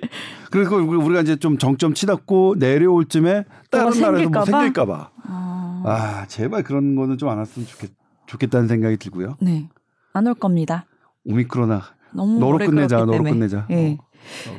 그리고 0.50 0.76
우리가 0.76 1.22
이제 1.22 1.36
좀 1.36 1.58
정점 1.58 1.94
치닫고 1.94 2.56
내려올 2.58 3.06
쯤에 3.06 3.44
다른 3.70 4.00
나라에서 4.00 4.28
뭐? 4.30 4.44
생길까 4.44 4.86
봐. 4.86 5.10
아, 5.24 5.82
아, 5.84 6.24
제발 6.28 6.62
그런 6.62 6.94
거는 6.94 7.18
좀 7.18 7.28
안 7.28 7.38
왔으면 7.38 7.66
좋겠, 7.66 7.90
좋겠다는 8.26 8.68
생각이 8.68 8.96
들고요. 8.98 9.36
네. 9.40 9.68
안 10.12 10.26
올 10.26 10.34
겁니다. 10.34 10.84
오미크로나 11.26 11.82
너무 12.14 12.38
너로 12.38 12.58
끝내자, 12.58 12.98
너로 12.98 13.12
때문에. 13.12 13.30
끝내자. 13.32 13.66
예. 13.70 13.98
어. 13.98 14.06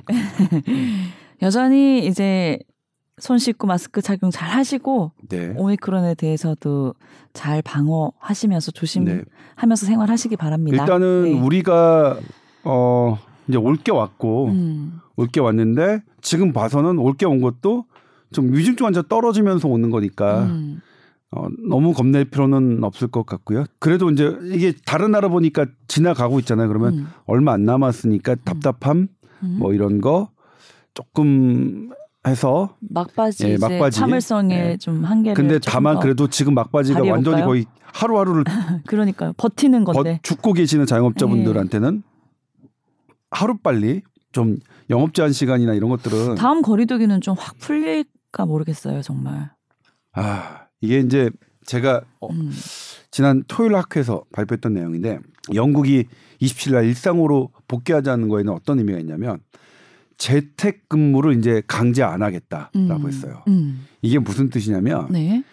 여전히 1.41 2.05
이제 2.05 2.59
손 3.19 3.37
씻고 3.39 3.65
마스크 3.67 4.01
착용 4.01 4.29
잘 4.29 4.49
하시고 4.49 5.11
네. 5.29 5.53
오미크론에 5.57 6.15
대해서도 6.15 6.93
잘 7.33 7.61
방어하시면서 7.63 8.71
네. 8.71 8.79
조심하면서 8.79 9.85
생활하시기 9.85 10.35
바랍니다. 10.37 10.83
일단은 10.83 11.23
네. 11.23 11.33
우리가 11.39 12.19
어 12.63 13.17
이제 13.47 13.57
올 13.57 13.77
게 13.77 13.91
왔고 13.91 14.47
음, 14.49 14.99
올게 15.15 15.39
왔는데 15.39 16.01
지금 16.21 16.53
봐서는 16.53 16.99
올 16.99 17.13
게 17.17 17.25
온 17.25 17.41
것도 17.41 17.85
좀 18.33 18.53
위중증 18.53 18.85
환자 18.85 19.01
떨어지면서 19.01 19.67
오는 19.67 19.89
거니까 19.89 20.43
음, 20.43 20.81
어, 21.31 21.47
너무 21.67 21.93
겁낼 21.93 22.25
필요는 22.25 22.83
없을 22.83 23.07
것 23.09 23.25
같고요. 23.25 23.65
그래도 23.79 24.09
이제 24.09 24.37
이게 24.45 24.73
다른 24.85 25.11
나라 25.11 25.27
보니까 25.27 25.65
지나가고 25.87 26.39
있잖아요. 26.39 26.67
그러면 26.69 26.93
음, 26.99 27.07
얼마 27.25 27.51
안 27.53 27.65
남았으니까 27.65 28.35
답답함 28.45 29.07
음. 29.43 29.57
뭐 29.59 29.73
이런 29.73 29.99
거 29.99 30.29
조금 30.93 31.89
해서 32.25 32.75
막바지, 32.81 33.47
예, 33.49 33.57
막바지. 33.57 33.99
참을성에 33.99 34.55
예. 34.71 34.77
좀 34.77 35.03
한계를 35.03 35.35
근데 35.35 35.59
다만 35.59 35.95
더- 35.95 35.99
그래도 36.01 36.27
지금 36.27 36.53
막바지가? 36.55 37.03
완전히 37.05 37.41
거의 37.43 37.65
하루하루를 37.93 38.43
그러니까요 38.87 39.33
버티는 39.37 39.83
버- 39.83 39.91
건데 39.93 40.09
예. 40.11 40.19
죽고 40.23 40.53
계시는 40.53 40.85
자영업자분들한테는 40.85 42.03
하루 43.31 43.57
빨리 43.57 44.01
좀 44.31 44.57
영업 44.89 45.13
제한 45.13 45.31
시간이나 45.33 45.73
이런 45.73 45.89
것들은 45.89 46.35
다음 46.35 46.61
거리두기는 46.61 47.19
좀 47.21 47.35
확 47.37 47.57
풀릴까 47.59 48.45
모르겠어요 48.45 49.01
정말. 49.01 49.51
아 50.13 50.66
이게 50.81 50.99
이제 50.99 51.29
제가 51.65 52.01
어, 52.19 52.29
음, 52.31 52.51
지난 53.11 53.43
토요일 53.47 53.75
학회에서 53.75 54.23
발표했던 54.31 54.73
내용인데 54.73 55.19
영국이 55.53 56.05
27일 56.41 56.73
날 56.73 56.85
일상으로 56.85 57.51
복귀하자는 57.67 58.29
거에는 58.29 58.53
어떤 58.53 58.79
의미가 58.79 58.99
있냐면 58.99 59.39
재택 60.17 60.89
근무를 60.89 61.37
이제 61.37 61.61
강제 61.67 62.03
안 62.03 62.23
하겠다라고 62.23 62.73
음, 62.75 63.07
했어요. 63.07 63.43
음, 63.47 63.85
이게 64.01 64.19
무슨 64.19 64.49
뜻이냐면 64.49 65.07
네. 65.11 65.43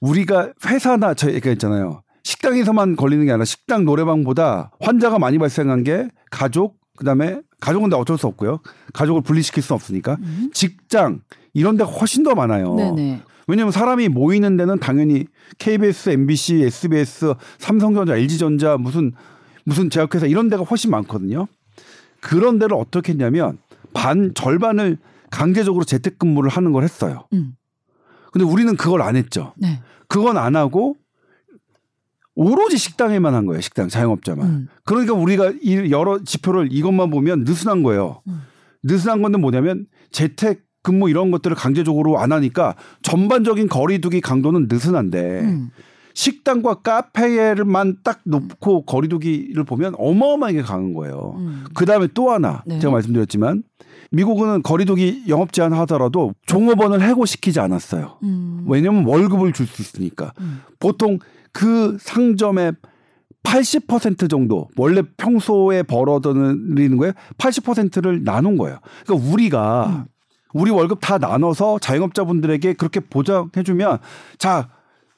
우리가 0.00 0.52
회사나 0.66 1.14
저희가 1.14 1.50
있잖아요. 1.52 2.02
식당에서만 2.22 2.96
걸리는 2.96 3.24
게 3.26 3.32
아니라 3.32 3.44
식당 3.44 3.84
노래방보다 3.84 4.72
환자가 4.80 5.18
많이 5.18 5.38
발생한 5.38 5.84
게 5.84 6.08
가족 6.30 6.78
그다음에 6.96 7.40
가족은 7.60 7.90
다 7.90 7.96
어쩔 7.96 8.18
수 8.18 8.26
없고요. 8.26 8.60
가족을 8.92 9.22
분리시킬 9.22 9.62
수 9.62 9.74
없으니까 9.74 10.16
음. 10.20 10.50
직장 10.52 11.20
이런 11.52 11.76
데가 11.76 11.90
훨씬 11.90 12.22
더 12.22 12.34
많아요. 12.34 12.74
네네. 12.74 13.22
왜냐하면 13.46 13.72
사람이 13.72 14.08
모이는 14.08 14.56
데는 14.56 14.78
당연히 14.78 15.26
KBS, 15.58 16.10
MBC, 16.10 16.62
SBS, 16.62 17.34
삼성전자, 17.58 18.16
LG전자 18.16 18.76
무슨 18.76 19.12
무슨 19.64 19.90
제약회사 19.90 20.26
이런 20.26 20.48
데가 20.48 20.62
훨씬 20.62 20.90
많거든요. 20.90 21.46
그런 22.20 22.58
데를 22.58 22.76
어떻게 22.76 23.12
했냐면 23.12 23.58
반 23.92 24.32
절반을 24.34 24.98
강제적으로 25.30 25.84
재택근무를 25.84 26.50
하는 26.50 26.72
걸 26.72 26.84
했어요. 26.84 27.26
음, 27.32 27.54
근데 28.32 28.44
우리는 28.44 28.76
그걸 28.76 29.02
안 29.02 29.16
했죠. 29.16 29.52
네. 29.56 29.80
그건 30.08 30.36
안 30.36 30.56
하고 30.56 30.96
오로지 32.34 32.78
식당에만 32.78 33.34
한 33.34 33.46
거예요. 33.46 33.60
식당 33.60 33.88
자영업자만. 33.88 34.46
음, 34.46 34.68
그러니까 34.84 35.14
우리가 35.14 35.52
이 35.62 35.90
여러 35.90 36.22
지표를 36.22 36.68
이것만 36.72 37.10
보면 37.10 37.44
느슨한 37.44 37.82
거예요. 37.82 38.22
음. 38.26 38.42
느슨한 38.82 39.22
건데 39.22 39.38
뭐냐면 39.38 39.86
재택 40.10 40.62
근무 40.84 41.08
이런 41.08 41.30
것들을 41.30 41.56
강제적으로 41.56 42.18
안 42.18 42.30
하니까 42.30 42.76
전반적인 43.02 43.68
거리두기 43.68 44.20
강도는 44.20 44.68
느슨한데 44.70 45.40
음, 45.40 45.70
식당과 46.12 46.74
카페를만 46.82 47.96
딱 48.04 48.20
놓고 48.24 48.84
거리두기를 48.84 49.64
보면 49.64 49.94
어마어마하게 49.98 50.60
강한 50.62 50.92
거예요. 50.92 51.34
음. 51.38 51.64
그 51.74 51.86
다음에 51.86 52.06
또 52.12 52.30
하나 52.30 52.62
네. 52.66 52.78
제가 52.78 52.92
말씀드렸지만 52.92 53.62
미국은 54.10 54.62
거리두기 54.62 55.24
영업 55.28 55.54
제한 55.54 55.72
하더라도 55.72 56.34
종업원을 56.46 57.00
해고시키지 57.02 57.58
않았어요. 57.58 58.18
음, 58.22 58.64
왜냐면 58.68 59.06
월급을 59.06 59.52
줄 59.52 59.66
수 59.66 59.80
있으니까. 59.80 60.32
음. 60.38 60.60
보통 60.78 61.18
그 61.50 61.96
상점의 61.98 62.74
80% 63.42 64.28
정도 64.28 64.68
원래 64.76 65.02
평소에 65.16 65.82
벌어들이는 65.82 66.96
거에 66.98 67.12
80%를 67.38 68.22
나눈 68.22 68.56
거예요. 68.56 68.78
그러니까 69.06 69.30
우리가 69.30 70.06
우리 70.54 70.70
월급 70.70 71.00
다 71.00 71.18
나눠서 71.18 71.80
자영업자분들에게 71.80 72.72
그렇게 72.74 73.00
보장해주면 73.00 73.98
자 74.38 74.68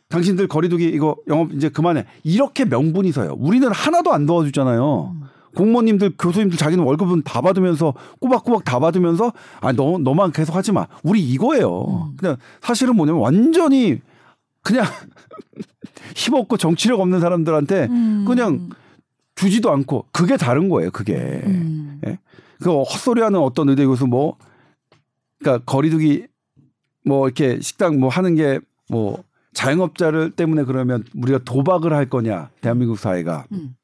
당신들 0.09 0.49
거리두기 0.49 0.87
이거 0.87 1.16
영업 1.28 1.53
이제 1.53 1.68
그만해 1.68 2.07
이렇게 2.24 2.64
명분이 2.64 3.12
서요. 3.12 3.37
우리는 3.39 3.70
하나도 3.70 4.12
안 4.12 4.26
도와주잖아요. 4.26 5.14
공무원님들 5.55 6.14
교수님들 6.18 6.59
자기는 6.59 6.84
월급은 6.84 7.22
다 7.22 7.41
받으면서 7.41 7.95
꼬박꼬박 8.20 8.64
다 8.64 8.78
받으면서 8.78 9.32
아너 9.61 9.99
너만 9.99 10.32
계속 10.32 10.57
하지 10.57 10.72
마. 10.72 10.87
우리 11.03 11.22
이거예요. 11.22 12.12
그냥 12.16 12.37
사실은 12.61 12.97
뭐냐면 12.97 13.22
완전히 13.22 14.01
그냥 14.62 14.84
힘없고 16.14 16.57
정치력 16.57 17.01
없는 17.01 17.20
사람들한테 17.20 17.87
음. 17.91 18.24
그냥 18.26 18.70
주지도 19.34 19.70
않고 19.70 20.07
그게 20.12 20.37
다른 20.37 20.68
거예요. 20.68 20.91
그게 20.91 21.14
음. 21.14 22.01
그 22.62 22.70
헛소리하는 22.70 23.39
어떤 23.39 23.68
의대 23.68 23.84
교수 23.84 24.07
뭐 24.07 24.37
그러니까 25.39 25.64
거리두기 25.64 26.26
뭐 27.05 27.26
이렇게 27.26 27.61
식당 27.61 27.99
뭐 28.01 28.09
하는 28.09 28.34
게 28.34 28.59
뭐 28.89 29.24
자영업자를 29.53 30.30
때문에 30.30 30.62
그러면 30.62 31.03
우리가 31.16 31.41
도박을 31.45 31.93
할 31.93 32.09
거냐 32.09 32.51
대한민국 32.61 32.99
사회가 33.01 33.47
음. 33.51 33.74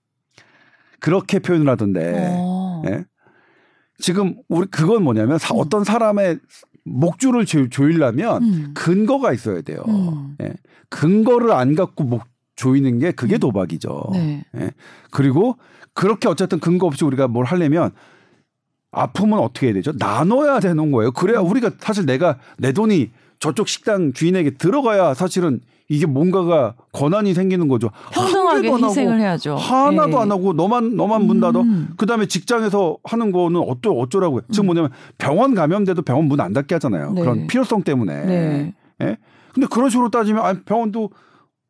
그렇게 1.00 1.38
표현을 1.40 1.68
하던데 1.68 2.28
어. 2.30 2.82
예? 2.86 3.04
지금 3.98 4.36
우리 4.48 4.66
그건 4.68 5.02
뭐냐면 5.02 5.38
사- 5.38 5.54
어떤 5.54 5.82
사람의 5.82 6.38
목줄을 6.84 7.46
조, 7.46 7.68
조이려면 7.68 8.42
음. 8.44 8.70
근거가 8.74 9.32
있어야 9.32 9.62
돼요. 9.62 9.82
음. 9.88 10.36
예. 10.42 10.52
근거를 10.88 11.50
안 11.52 11.74
갖고 11.74 12.04
목 12.04 12.24
조이는 12.54 12.98
게 13.00 13.10
그게 13.12 13.38
도박이죠. 13.38 14.10
네. 14.12 14.44
예. 14.56 14.70
그리고 15.10 15.56
그렇게 15.94 16.28
어쨌든 16.28 16.60
근거 16.60 16.86
없이 16.86 17.04
우리가 17.04 17.28
뭘 17.28 17.44
하려면 17.44 17.90
아픔은 18.92 19.38
어떻게 19.38 19.66
해야 19.66 19.74
되죠? 19.74 19.92
나눠야 19.98 20.60
되는 20.60 20.90
거예요. 20.92 21.12
그래야 21.12 21.40
음. 21.40 21.50
우리가 21.50 21.70
사실 21.80 22.06
내가 22.06 22.38
내 22.58 22.72
돈이 22.72 23.10
저쪽 23.40 23.66
식당 23.68 24.12
주인에게 24.12 24.50
들어가야 24.52 25.14
사실은 25.14 25.60
이게 25.88 26.06
뭔가가 26.06 26.74
권한이 26.92 27.34
생기는 27.34 27.68
거죠. 27.68 27.90
평등하게 28.12 28.70
희생을 28.72 29.20
해야죠. 29.20 29.56
하나도 29.56 30.12
예. 30.12 30.22
안 30.22 30.30
하고 30.30 30.52
너만 30.52 30.96
너만 30.96 31.26
문 31.26 31.40
닫아. 31.40 31.60
음. 31.60 31.88
그다음에 31.96 32.26
직장에서 32.26 32.98
하는 33.02 33.32
거는 33.32 33.60
어쩌 33.66 33.90
어쩌라고요. 33.90 34.42
지금 34.52 34.66
뭐냐면 34.66 34.90
병원 35.18 35.54
감염돼도 35.54 36.02
병원 36.02 36.26
문 36.26 36.40
안 36.40 36.52
닫게 36.52 36.74
하잖아요. 36.76 37.12
네. 37.12 37.20
그런 37.20 37.46
필요성 37.46 37.82
때문에. 37.82 38.24
네. 38.24 38.74
예? 39.02 39.16
근데 39.52 39.66
그런 39.66 39.90
식으로 39.90 40.08
따지면 40.10 40.44
아 40.44 40.54
병원도 40.64 41.10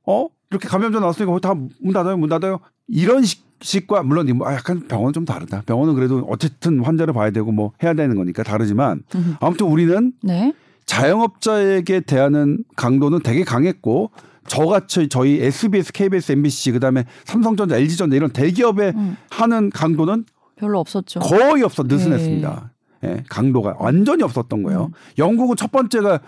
어 0.07 0.29
이렇게 0.51 0.69
감염자 0.69 1.01
나왔으니까 1.01 1.39
다 1.41 1.55
문 1.55 1.93
닫아요, 1.93 2.17
문 2.17 2.29
닫아요. 2.29 2.61
이런 2.89 3.23
식, 3.25 3.45
식과 3.63 4.03
물론 4.03 4.29
이뭐 4.29 4.53
약간 4.53 4.87
병원은 4.87 5.13
좀 5.13 5.25
다르다. 5.25 5.63
병원은 5.67 5.95
그래도 5.95 6.27
어쨌든 6.29 6.81
환자를 6.81 7.15
봐야 7.15 7.31
되고 7.31 7.51
뭐 7.53 7.73
해야 7.83 7.95
되는 7.95 8.17
거니까 8.17 8.43
다르지만 8.43 9.03
음. 9.15 9.37
아무튼 9.41 9.67
우리는 9.67 10.13
네. 10.23 10.53
자영업자에게 10.87 12.01
대하는 12.01 12.65
강도는 12.77 13.21
되게 13.23 13.45
강했고 13.45 14.11
저같이 14.47 15.09
저희 15.09 15.41
SBS, 15.41 15.93
KBS, 15.93 16.33
MBC 16.33 16.73
그다음에 16.73 17.05
삼성전자, 17.25 17.77
LG전자 17.77 18.17
이런 18.17 18.31
대기업에 18.31 18.93
음. 18.95 19.17
하는 19.31 19.71
강도는 19.71 20.25
별로 20.57 20.81
없었죠. 20.81 21.21
거의 21.21 21.63
없어 21.63 21.85
느슨했습니다. 21.85 22.71
예, 23.05 23.25
강도가 23.29 23.75
완전히 23.79 24.23
없었던 24.23 24.63
거예요. 24.63 24.87
음. 24.87 24.93
영국은 25.19 25.57
첫 25.57 25.73
번째가 25.73 26.21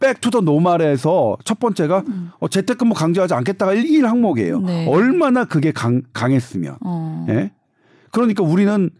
back 0.00 0.18
to 0.18 0.27
the 0.27 0.40
normal에서 0.40 1.36
첫 1.44 1.58
번째가 1.58 2.04
어, 2.38 2.48
재택근무 2.48 2.94
강제하지 2.94 3.34
않겠다가 3.34 3.74
1, 3.74 4.06
항목이에요. 4.06 4.60
네. 4.60 4.86
얼마나 4.88 5.44
그게 5.44 5.72
강, 5.72 6.02
강했으면. 6.12 6.76
어. 6.84 7.26
예? 7.28 7.52
그러니까 8.12 8.42
우리는 8.42 8.90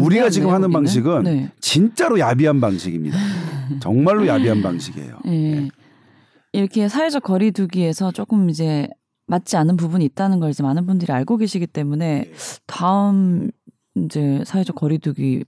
우리가 0.00 0.30
지금 0.30 0.48
하는 0.48 0.62
거기는. 0.62 0.72
방식은 0.72 1.22
네. 1.24 1.50
진짜로 1.60 2.18
야비한 2.18 2.60
방식입니다. 2.60 3.16
정말로 3.80 4.26
야비한 4.26 4.62
방식이에요. 4.62 5.18
예. 5.26 5.68
이렇게 6.52 6.88
사회적 6.88 7.22
거리두기에서 7.22 8.12
조금 8.12 8.50
이제 8.50 8.88
맞지 9.26 9.56
않은 9.56 9.76
부분이 9.76 10.04
있다는 10.06 10.40
걸 10.40 10.50
이제 10.50 10.62
많은 10.62 10.86
분들이 10.86 11.12
알고 11.12 11.38
계시기 11.38 11.66
때문에 11.66 12.30
다음 12.66 13.50
이제 13.94 14.42
사회적 14.44 14.76
거리두기는 14.76 15.44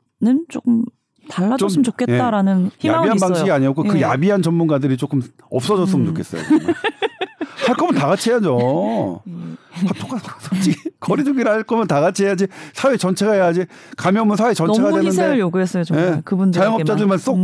조금 0.48 0.84
달라졌으면 1.28 1.82
좀, 1.84 1.92
좋겠다라는 1.92 2.70
희망은 2.78 2.98
야비한 3.00 3.16
있어요. 3.16 3.28
방식이 3.28 3.50
아니었고 3.50 3.82
그 3.84 3.96
예. 3.98 4.02
야비한 4.02 4.42
전문가들이 4.42 4.96
조금 4.96 5.22
없어졌으면 5.50 6.06
음. 6.06 6.14
좋겠어요. 6.14 6.42
할 7.66 7.74
거면 7.76 7.94
다 7.94 8.08
같이 8.08 8.30
해야죠. 8.30 9.22
음. 9.26 9.56
아, 9.72 9.92
똑같 9.98 10.20
솔직히 10.40 10.76
거리두기를 11.00 11.50
할 11.50 11.62
거면 11.62 11.86
다 11.86 12.00
같이 12.00 12.24
해야지. 12.24 12.46
사회 12.74 12.96
전체가 12.96 13.32
해야지. 13.32 13.64
감염은 13.96 14.36
사회 14.36 14.52
전체가 14.54 14.90
너무 14.90 15.02
희생을 15.02 15.14
되는데. 15.28 15.40
요구했어요 15.40 15.84
정말 15.84 16.06
예. 16.16 16.20
그분들 16.24 16.58
자영업자들만 16.60 17.18
쏙 17.18 17.36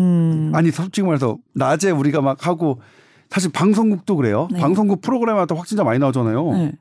아니 0.55 0.70
솔직히 0.70 1.07
말해서 1.07 1.39
낮에 1.55 1.91
우리가 1.91 2.20
막 2.20 2.47
하고 2.47 2.81
사실 3.31 3.51
방송국도 3.53 4.16
그래요. 4.16 4.49
네. 4.53 4.61
방송국 4.61 5.01
프로그램마다 5.01 5.55
확진자 5.55 5.85
많이 5.85 5.99
나오잖아요. 5.99 6.53
네. 6.53 6.72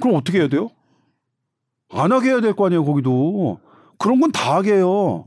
그럼 0.00 0.16
어떻게 0.16 0.38
해야 0.40 0.48
돼요? 0.48 0.70
안 1.92 2.12
하게 2.12 2.30
해야 2.30 2.40
될 2.40 2.54
거 2.54 2.66
아니에요, 2.66 2.84
거기도. 2.84 3.58
그런 3.98 4.20
건 4.20 4.30
다 4.32 4.56
하게 4.56 4.74
해요. 4.74 5.24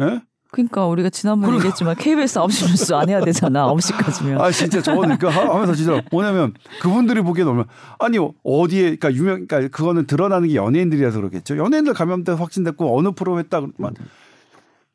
예? 0.00 0.20
그러니까 0.56 0.86
우리가 0.86 1.10
지난번에 1.10 1.58
그러니까. 1.58 1.66
얘기했지만 1.66 1.94
KBS 1.96 2.40
9시 2.40 2.68
뉴스 2.70 2.92
안 2.94 3.08
해야 3.10 3.20
되잖아 3.20 3.66
9시까지면 3.74 4.40
아 4.40 4.50
진짜 4.50 4.80
저는 4.80 5.18
그 5.18 5.26
하면서 5.26 5.74
진짜 5.74 6.02
뭐냐면 6.10 6.54
그분들이 6.80 7.20
보기에 7.20 7.44
너무 7.44 7.64
아니 7.98 8.18
어디에 8.42 8.96
그러니까 8.96 9.12
유명 9.14 9.46
그러니까 9.46 9.68
그거는 9.68 10.06
드러나는 10.06 10.48
게 10.48 10.54
연예인들이라서 10.54 11.18
그렇겠죠. 11.18 11.58
연예인들 11.58 11.92
감염돼 11.92 12.32
확진됐고 12.32 12.98
어느 12.98 13.10
프로 13.12 13.38
했다 13.38 13.60
그러면 13.60 13.94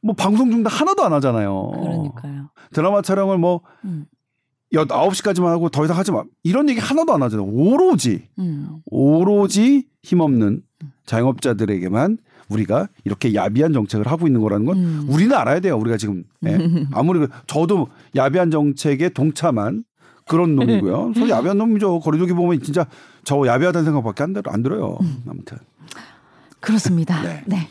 뭐 0.02 0.16
방송 0.16 0.50
중도 0.50 0.70
하나도 0.70 1.04
안 1.04 1.14
하잖아요. 1.14 1.72
그러니까요 1.72 2.50
드라마 2.74 3.04
촬영을 3.04 3.38
뭐 3.38 3.62
음. 3.86 4.06
여 4.74 4.86
9시까지만 4.86 5.46
하고 5.46 5.70
더 5.70 5.86
이상 5.86 5.98
하지 5.98 6.12
마. 6.12 6.24
이런 6.44 6.70
얘기 6.70 6.80
하나도 6.80 7.14
안 7.14 7.22
하잖아요. 7.22 7.46
오로지 7.46 8.28
음. 8.40 8.80
오로지 8.86 9.88
힘없는 10.02 10.64
자영업자들에게만 11.06 12.18
우리가 12.52 12.88
이렇게 13.06 13.34
야비한 13.34 13.74
정책을 13.74 14.08
하고 14.08 14.28
있는 14.28 14.42
거라는 14.42 14.66
건 14.66 14.78
음. 14.78 15.06
우리는 15.10 15.36
알아야 15.36 15.60
돼요. 15.60 15.78
우리가 15.78 15.98
지금 15.98 16.24
예. 16.46 16.58
아무리 16.92 17.20
그- 17.20 17.30
저도 17.48 17.88
야비한 18.16 18.52
정책에 18.52 19.10
동참한 19.10 19.84
그런 20.28 20.56
놈이고요. 20.56 21.14
저 21.18 21.30
야비한 21.30 21.58
놈이죠. 21.58 22.00
거리두기 22.00 22.34
보면 22.34 22.62
진짜 22.62 22.86
저 23.24 23.46
야비하다는 23.46 23.86
생각밖에 23.86 24.24
안, 24.24 24.34
들, 24.34 24.44
안 24.48 24.62
들어요. 24.64 24.98
아무튼 25.28 25.58
그렇습니다. 26.60 27.22
네. 27.24 27.44
네. 27.48 27.68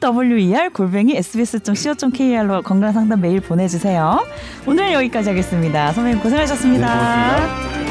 tower 0.00 0.26
골뱅이 0.74 1.16
sbs.co.kr로 1.16 2.62
건강 2.62 2.92
상담 2.92 3.20
메일 3.20 3.40
보내주세요. 3.40 4.26
오늘 4.66 4.92
여기까지 4.92 5.28
하겠습니다. 5.28 5.92
선배님 5.92 6.20
고생하셨습니다. 6.20 7.36
네. 7.84 7.89